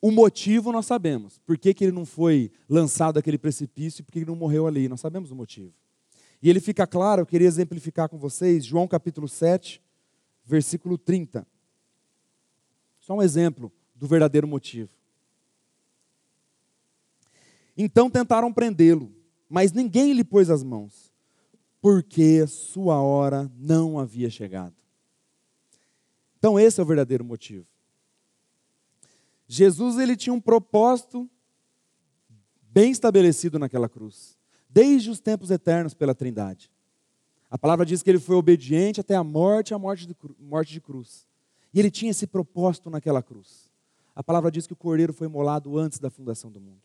[0.00, 1.38] o motivo nós sabemos.
[1.38, 4.88] Por que, que ele não foi lançado daquele precipício por que ele não morreu ali?
[4.88, 5.72] Nós sabemos o motivo.
[6.42, 9.82] E ele fica claro, eu queria exemplificar com vocês, João capítulo 7,
[10.44, 11.46] versículo 30.
[13.00, 14.90] Só um exemplo do verdadeiro motivo.
[17.76, 19.12] Então tentaram prendê-lo,
[19.48, 21.12] mas ninguém lhe pôs as mãos,
[21.80, 24.74] porque sua hora não havia chegado.
[26.38, 27.66] Então esse é o verdadeiro motivo.
[29.48, 31.28] Jesus ele tinha um propósito
[32.62, 34.36] bem estabelecido naquela cruz,
[34.68, 36.70] desde os tempos eternos pela Trindade.
[37.50, 40.80] A palavra diz que ele foi obediente até a morte, a morte de, morte de
[40.80, 41.26] cruz.
[41.72, 43.70] E ele tinha esse propósito naquela cruz.
[44.14, 46.80] A palavra diz que o cordeiro foi molado antes da fundação do mundo.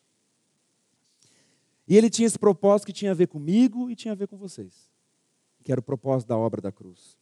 [1.87, 4.37] E ele tinha esse propósito que tinha a ver comigo e tinha a ver com
[4.37, 4.89] vocês,
[5.63, 7.17] que era o propósito da obra da cruz.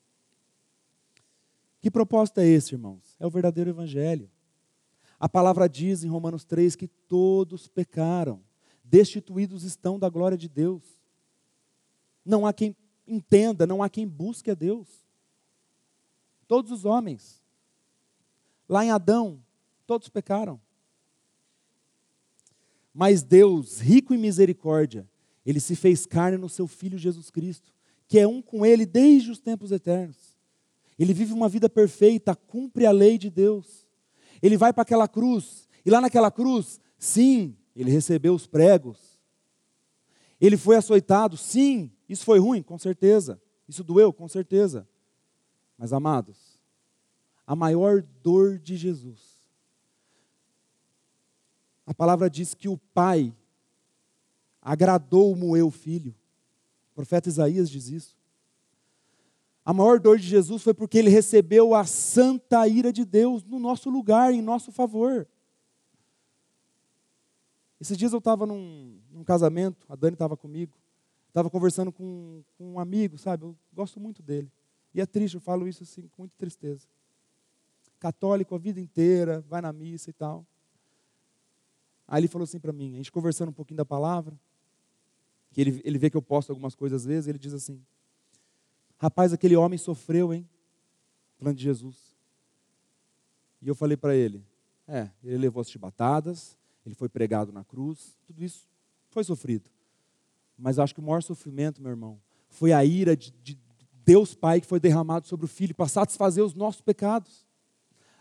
[1.79, 3.15] Que propósito é esse, irmãos?
[3.19, 4.29] É o verdadeiro evangelho.
[5.19, 8.41] A palavra diz em Romanos 3 que todos pecaram,
[8.83, 10.83] destituídos estão da glória de Deus.
[12.23, 14.87] Não há quem entenda, não há quem busque a Deus.
[16.47, 17.43] Todos os homens.
[18.67, 19.43] Lá em Adão,
[19.85, 20.59] todos pecaram.
[22.93, 25.07] Mas Deus, rico em misericórdia,
[25.45, 27.73] ele se fez carne no seu filho Jesus Cristo,
[28.07, 30.37] que é um com ele desde os tempos eternos.
[30.97, 33.87] Ele vive uma vida perfeita, cumpre a lei de Deus.
[34.41, 39.19] Ele vai para aquela cruz, e lá naquela cruz, sim, ele recebeu os pregos.
[40.39, 43.41] Ele foi açoitado, sim, isso foi ruim, com certeza.
[43.67, 44.87] Isso doeu, com certeza.
[45.77, 46.59] Mas amados,
[47.45, 49.39] a maior dor de Jesus.
[51.85, 53.33] A palavra diz que o Pai
[54.61, 56.13] agradou moer o filho.
[56.91, 58.18] O profeta Isaías diz isso.
[59.69, 63.59] A maior dor de Jesus foi porque ele recebeu a santa ira de Deus no
[63.59, 65.27] nosso lugar, em nosso favor.
[67.79, 70.75] Esses dias eu estava num, num, casamento, a Dani estava comigo,
[71.27, 73.43] estava conversando com, com, um amigo, sabe?
[73.43, 74.51] Eu gosto muito dele.
[74.91, 76.87] E é triste, eu falo isso assim com muita tristeza.
[77.99, 80.43] Católico a vida inteira, vai na missa e tal.
[82.07, 84.35] Aí ele falou assim para mim, a gente conversando um pouquinho da palavra,
[85.51, 87.79] que ele, ele vê que eu posto algumas coisas às vezes, ele diz assim:
[88.99, 90.47] Rapaz, aquele homem sofreu, hein?
[91.37, 91.95] Falando de Jesus.
[93.61, 94.45] E eu falei para ele:
[94.85, 98.67] É, ele levou as chibatadas, ele foi pregado na cruz, tudo isso
[99.09, 99.69] foi sofrido.
[100.57, 102.19] Mas acho que o maior sofrimento, meu irmão,
[102.49, 103.57] foi a ira de, de
[104.03, 107.47] Deus Pai que foi derramado sobre o Filho para satisfazer os nossos pecados.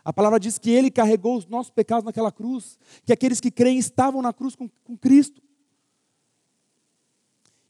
[0.03, 3.77] A palavra diz que ele carregou os nossos pecados naquela cruz, que aqueles que creem
[3.77, 5.41] estavam na cruz com, com Cristo.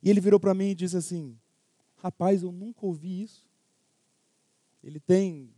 [0.04, 1.36] E ele virou para mim e disse assim:
[2.02, 3.48] Rapaz, eu nunca ouvi isso.
[4.84, 5.54] Ele tem,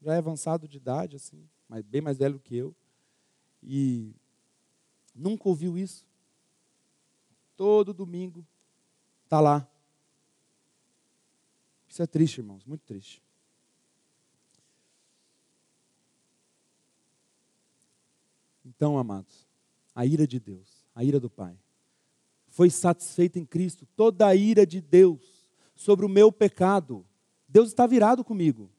[0.00, 2.74] já é avançado de idade, assim, mas bem mais velho que eu.
[3.62, 4.14] E
[5.14, 6.06] nunca ouviu isso.
[7.56, 8.46] Todo domingo
[9.24, 9.68] está lá.
[11.88, 13.22] Isso é triste, irmãos, muito triste.
[18.64, 19.46] Então, amados,
[19.94, 21.58] a ira de Deus, a ira do Pai,
[22.56, 27.04] foi satisfeita em Cristo toda a ira de Deus sobre o meu pecado.
[27.46, 28.70] Deus está virado comigo.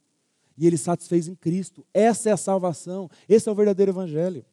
[0.58, 1.86] E ele satisfez em Cristo.
[1.94, 3.08] Essa é a salvação.
[3.30, 4.44] Esse é o verdadeiro evangelho.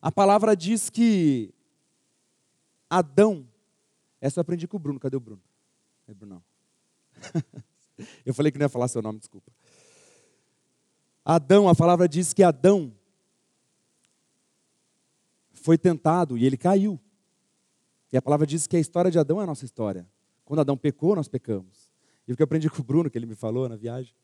[0.00, 1.52] A palavra diz que
[2.88, 3.46] Adão,
[4.22, 4.98] essa eu aprendi com o Bruno.
[4.98, 5.42] Cadê o Bruno?
[6.08, 6.42] É Bruno.
[8.24, 9.52] eu falei que não ia falar seu nome, desculpa.
[11.22, 12.90] Adão, a palavra diz que Adão
[15.52, 16.98] foi tentado e ele caiu.
[18.12, 20.06] E a palavra diz que a história de Adão é a nossa história.
[20.44, 21.90] Quando Adão pecou, nós pecamos.
[22.26, 24.14] E o que eu aprendi com o Bruno, que ele me falou na viagem,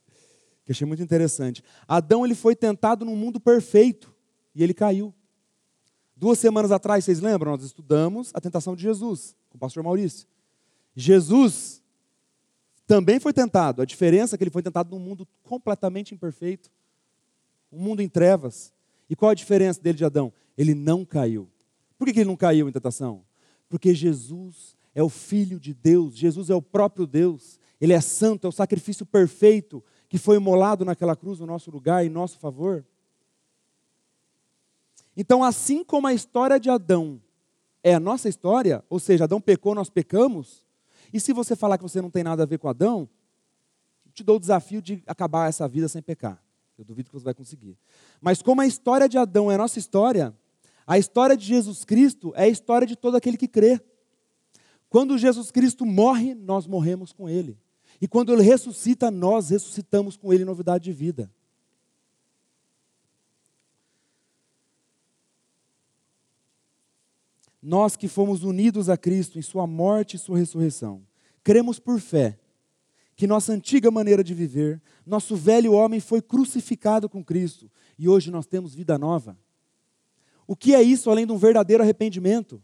[0.64, 1.62] que achei muito interessante.
[1.87, 4.14] Adão ele foi tentado num mundo perfeito
[4.55, 5.14] e ele caiu.
[6.16, 7.53] Duas semanas atrás, vocês lembram?
[7.53, 10.26] Nós estudamos a tentação de Jesus com o pastor Maurício.
[10.95, 11.82] Jesus
[12.87, 13.82] também foi tentado.
[13.82, 16.70] A diferença é que ele foi tentado num mundo completamente imperfeito,
[17.72, 18.72] um mundo em trevas.
[19.11, 20.32] E qual a diferença dele de Adão?
[20.57, 21.49] Ele não caiu.
[21.99, 23.24] Por que ele não caiu em tentação?
[23.69, 28.47] Porque Jesus é o Filho de Deus, Jesus é o próprio Deus, ele é santo,
[28.47, 32.85] é o sacrifício perfeito que foi imolado naquela cruz no nosso lugar, em nosso favor.
[35.17, 37.21] Então, assim como a história de Adão
[37.83, 40.65] é a nossa história, ou seja, Adão pecou, nós pecamos,
[41.12, 43.09] e se você falar que você não tem nada a ver com Adão,
[44.12, 46.43] te dou o desafio de acabar essa vida sem pecar.
[46.79, 47.77] Eu duvido que você vai conseguir.
[48.21, 50.35] Mas como a história de Adão é a nossa história,
[50.87, 53.80] a história de Jesus Cristo é a história de todo aquele que crê.
[54.89, 57.59] Quando Jesus Cristo morre, nós morremos com ele.
[58.01, 61.30] E quando ele ressuscita, nós ressuscitamos com ele novidade de vida.
[67.62, 71.03] Nós que fomos unidos a Cristo em Sua morte e Sua ressurreição,
[71.43, 72.39] cremos por fé
[73.16, 78.30] que nossa antiga maneira de viver, nosso velho homem foi crucificado com Cristo e hoje
[78.30, 79.39] nós temos vida nova.
[80.47, 82.63] O que é isso além de um verdadeiro arrependimento?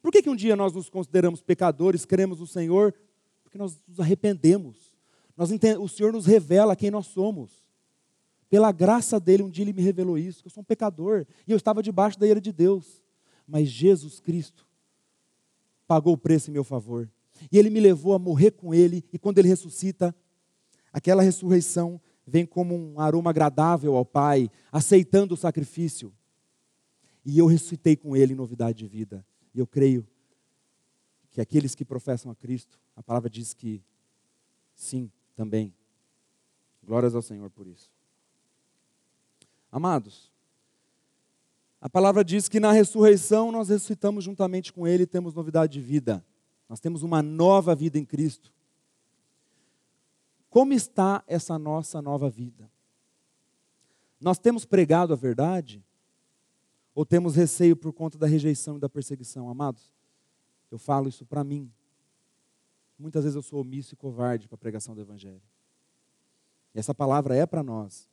[0.00, 2.94] Por que, que um dia nós nos consideramos pecadores, cremos no Senhor?
[3.42, 4.96] Porque nós nos arrependemos.
[5.36, 5.50] Nós
[5.80, 7.50] o Senhor nos revela quem nós somos.
[8.48, 11.52] Pela graça dele, um dia ele me revelou isso, que eu sou um pecador e
[11.52, 13.02] eu estava debaixo da ira de Deus.
[13.46, 14.66] Mas Jesus Cristo
[15.86, 17.10] pagou o preço em meu favor.
[17.50, 20.14] E ele me levou a morrer com ele, e quando ele ressuscita,
[20.92, 26.12] aquela ressurreição vem como um aroma agradável ao Pai, aceitando o sacrifício.
[27.24, 29.24] E eu ressuscitei com ele em novidade de vida.
[29.54, 30.06] E eu creio
[31.30, 33.82] que aqueles que professam a Cristo, a palavra diz que
[34.74, 35.74] sim, também.
[36.82, 37.90] Glórias ao Senhor por isso.
[39.70, 40.32] Amados,
[41.80, 45.80] a palavra diz que na ressurreição nós ressuscitamos juntamente com Ele e temos novidade de
[45.80, 46.24] vida.
[46.68, 48.52] Nós temos uma nova vida em Cristo.
[50.50, 52.70] Como está essa nossa nova vida?
[54.20, 55.84] Nós temos pregado a verdade?
[56.98, 59.48] Ou temos receio por conta da rejeição e da perseguição?
[59.48, 59.88] Amados,
[60.68, 61.70] eu falo isso para mim.
[62.98, 65.40] Muitas vezes eu sou omisso e covarde para a pregação do Evangelho.
[66.74, 68.08] E essa palavra é para nós.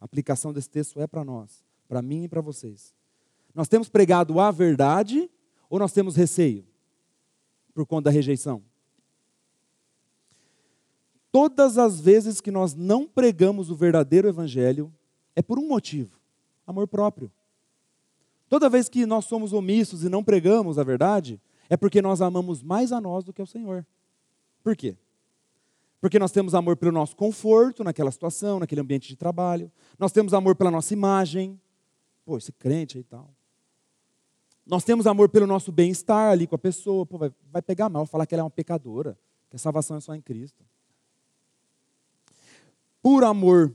[0.00, 2.94] A aplicação desse texto é para nós, para mim e para vocês.
[3.52, 5.28] Nós temos pregado a verdade
[5.68, 6.64] ou nós temos receio
[7.74, 8.62] por conta da rejeição?
[11.32, 14.94] Todas as vezes que nós não pregamos o verdadeiro evangelho,
[15.34, 16.20] é por um motivo:
[16.64, 17.32] amor próprio.
[18.48, 22.62] Toda vez que nós somos omissos e não pregamos a verdade, é porque nós amamos
[22.62, 23.86] mais a nós do que ao Senhor.
[24.62, 24.96] Por quê?
[26.00, 29.70] Porque nós temos amor pelo nosso conforto naquela situação, naquele ambiente de trabalho.
[29.98, 31.60] Nós temos amor pela nossa imagem.
[32.24, 33.30] Pô, esse crente aí e tal.
[34.64, 37.04] Nós temos amor pelo nosso bem-estar ali com a pessoa.
[37.04, 39.18] Pô, vai, vai pegar mal falar que ela é uma pecadora,
[39.50, 40.64] que a salvação é só em Cristo.
[43.02, 43.74] Por amor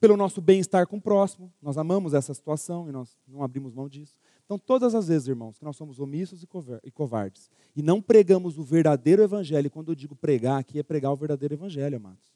[0.00, 1.52] pelo nosso bem-estar com o próximo.
[1.62, 4.18] Nós amamos essa situação e nós não abrimos mão disso.
[4.44, 8.62] Então, todas as vezes, irmãos, que nós somos omissos e covardes e não pregamos o
[8.62, 12.34] verdadeiro evangelho, quando eu digo pregar aqui, é pregar o verdadeiro evangelho, amados.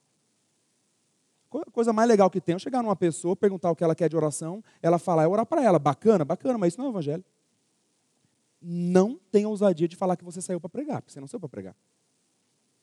[1.51, 4.09] A coisa mais legal que tem é chegar numa pessoa, perguntar o que ela quer
[4.09, 5.79] de oração, ela falar, é orar para ela.
[5.79, 7.25] Bacana, bacana, mas isso não é evangelho.
[8.61, 11.49] Não tenha ousadia de falar que você saiu para pregar, porque você não saiu para
[11.49, 11.77] pregar.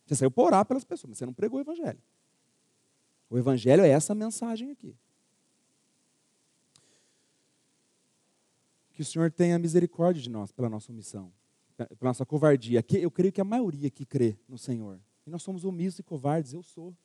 [0.05, 1.99] Você saiu para orar pelas pessoas, mas você não pregou o evangelho.
[3.29, 4.95] O Evangelho é essa mensagem aqui.
[8.93, 11.31] Que o Senhor tenha misericórdia de nós pela nossa omissão,
[11.75, 12.83] pela nossa covardia.
[12.93, 14.99] Eu creio que a maioria que crê no Senhor.
[15.25, 16.95] E nós somos omissos e covardes, eu sou.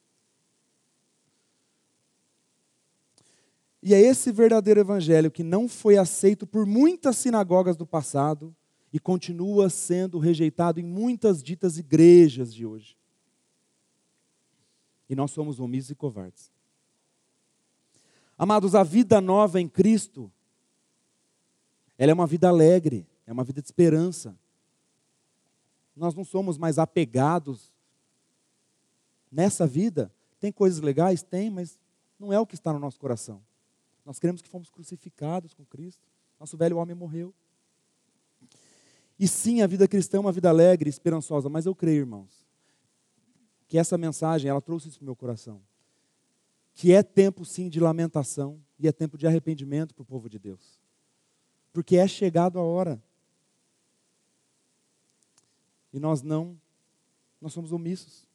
[3.83, 8.55] E é esse verdadeiro evangelho que não foi aceito por muitas sinagogas do passado
[8.93, 13.00] e continua sendo rejeitado em muitas ditas igrejas de hoje
[15.11, 16.53] e nós somos omissos e covardes.
[18.39, 20.31] Amados, a vida nova em Cristo,
[21.99, 24.39] ela é uma vida alegre, é uma vida de esperança.
[25.97, 27.73] Nós não somos mais apegados
[29.31, 30.15] nessa vida.
[30.39, 31.25] Tem coisas legais?
[31.25, 31.77] Tem, mas
[32.17, 33.43] não é o que está no nosso coração.
[34.07, 36.07] Nós cremos que fomos crucificados com Cristo.
[36.39, 37.35] Nosso velho homem morreu.
[39.19, 42.49] E sim, a vida cristã é uma vida alegre, esperançosa, mas eu creio, irmãos,
[43.71, 45.63] que essa mensagem, ela trouxe isso para o meu coração.
[46.75, 50.41] Que é tempo sim de lamentação e é tempo de arrependimento para o povo de
[50.41, 50.81] Deus.
[51.73, 53.01] Porque é chegado a hora.
[55.93, 56.61] E nós não,
[57.41, 58.27] nós somos omissos.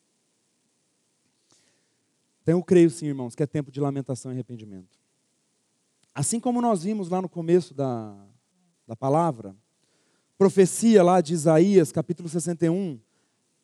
[2.41, 4.97] Então eu creio sim, irmãos, que é tempo de lamentação e arrependimento.
[6.13, 8.15] Assim como nós vimos lá no começo da,
[8.87, 9.53] da palavra,
[10.37, 12.97] profecia lá de Isaías, capítulo 61,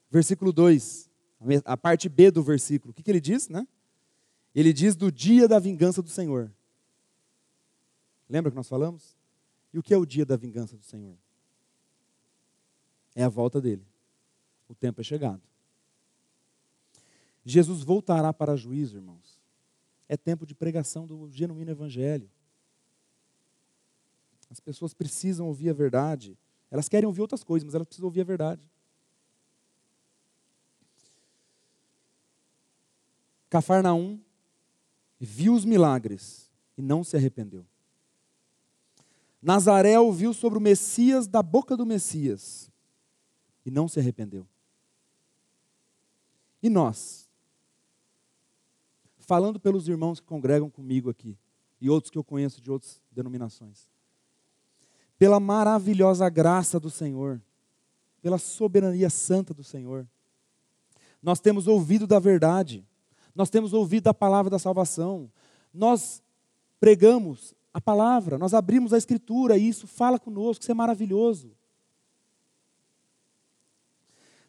[0.09, 1.10] versículo 2
[1.65, 2.91] a parte B do versículo.
[2.91, 3.67] O que, que ele diz, né?
[4.53, 6.51] Ele diz do dia da vingança do Senhor.
[8.29, 9.15] Lembra que nós falamos?
[9.73, 11.15] E o que é o dia da vingança do Senhor?
[13.15, 13.85] É a volta dele.
[14.67, 15.41] O tempo é chegado.
[17.43, 19.39] Jesus voltará para juízo, irmãos.
[20.07, 22.29] É tempo de pregação do genuíno evangelho.
[24.49, 26.37] As pessoas precisam ouvir a verdade.
[26.69, 28.61] Elas querem ouvir outras coisas, mas elas precisam ouvir a verdade.
[33.51, 34.17] Cafarnaum
[35.19, 37.65] viu os milagres e não se arrependeu.
[39.41, 42.71] Nazaré ouviu sobre o Messias da boca do Messias
[43.65, 44.47] e não se arrependeu.
[46.63, 47.27] E nós?
[49.17, 51.37] Falando pelos irmãos que congregam comigo aqui
[51.81, 53.89] e outros que eu conheço de outras denominações.
[55.19, 57.41] Pela maravilhosa graça do Senhor,
[58.21, 60.07] pela soberania santa do Senhor,
[61.21, 62.87] nós temos ouvido da verdade
[63.35, 65.31] nós temos ouvido a palavra da salvação,
[65.73, 66.21] nós
[66.79, 71.51] pregamos a palavra, nós abrimos a Escritura e isso fala conosco, isso é maravilhoso.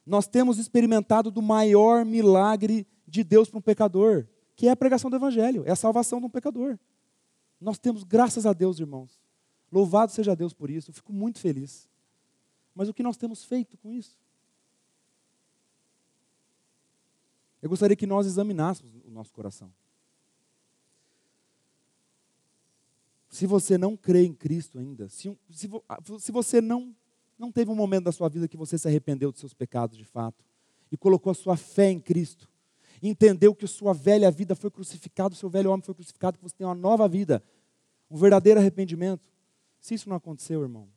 [0.04, 4.26] Nós temos experimentado do maior milagre de Deus para um pecador,
[4.56, 6.78] que é a pregação do Evangelho, é a salvação de um pecador.
[7.60, 9.20] Nós temos, graças a Deus, irmãos.
[9.70, 11.88] Louvado seja Deus por isso, eu fico muito feliz.
[12.74, 14.21] Mas o que nós temos feito com isso?
[17.62, 19.72] Eu gostaria que nós examinássemos o nosso coração.
[23.28, 26.94] Se você não crê em Cristo ainda, se, se, ah, se você não,
[27.38, 30.04] não teve um momento da sua vida que você se arrependeu dos seus pecados de
[30.04, 30.44] fato,
[30.90, 32.46] e colocou a sua fé em Cristo,
[33.00, 36.54] entendeu que sua velha vida foi crucificada, o seu velho homem foi crucificado, que você
[36.56, 37.42] tem uma nova vida,
[38.10, 39.32] um verdadeiro arrependimento.
[39.80, 40.88] Se isso não aconteceu, irmão,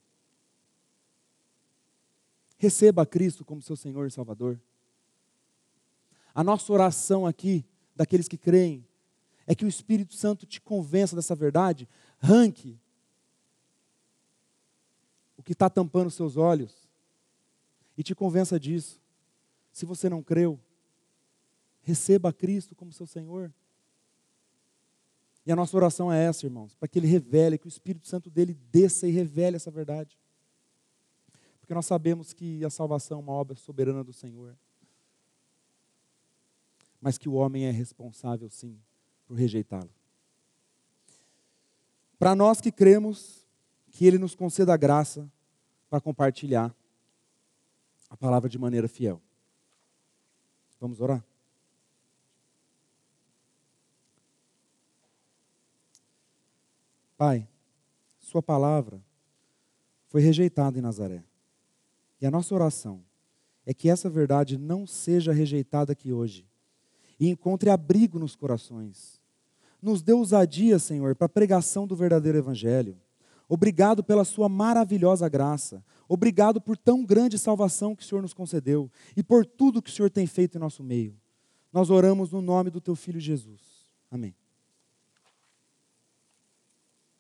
[2.58, 4.60] receba Cristo como seu Senhor e Salvador.
[6.36, 7.66] A nossa oração aqui,
[7.96, 8.86] daqueles que creem,
[9.48, 11.88] é que o Espírito Santo te convença dessa verdade,
[12.20, 12.78] ranque
[15.38, 16.90] o que está tampando seus olhos
[17.98, 19.00] e te convença disso.
[19.72, 20.60] Se você não creu,
[21.82, 23.54] receba Cristo como seu Senhor.
[25.46, 28.30] E a nossa oração é essa, irmãos, para que Ele revele, que o Espírito Santo
[28.30, 30.20] dele desça e revele essa verdade.
[31.62, 34.58] Porque nós sabemos que a salvação é uma obra soberana do Senhor
[37.06, 38.82] mas que o homem é responsável, sim,
[39.28, 39.92] por rejeitá-lo.
[42.18, 43.48] Para nós que cremos,
[43.92, 45.32] que Ele nos conceda a graça
[45.88, 46.76] para compartilhar
[48.10, 49.22] a palavra de maneira fiel.
[50.80, 51.24] Vamos orar?
[57.16, 57.48] Pai,
[58.20, 59.00] Sua palavra
[60.08, 61.24] foi rejeitada em Nazaré.
[62.20, 63.06] E a nossa oração
[63.64, 66.48] é que essa verdade não seja rejeitada aqui hoje
[67.20, 69.20] e encontre abrigo nos corações.
[69.82, 72.98] Nos dê ousadia, Senhor, para a pregação do verdadeiro Evangelho.
[73.48, 75.84] Obrigado pela Sua maravilhosa graça.
[76.08, 79.94] Obrigado por tão grande salvação que o Senhor nos concedeu e por tudo que o
[79.94, 81.16] Senhor tem feito em nosso meio.
[81.72, 83.62] Nós oramos no nome do Teu Filho Jesus.
[84.10, 84.34] Amém.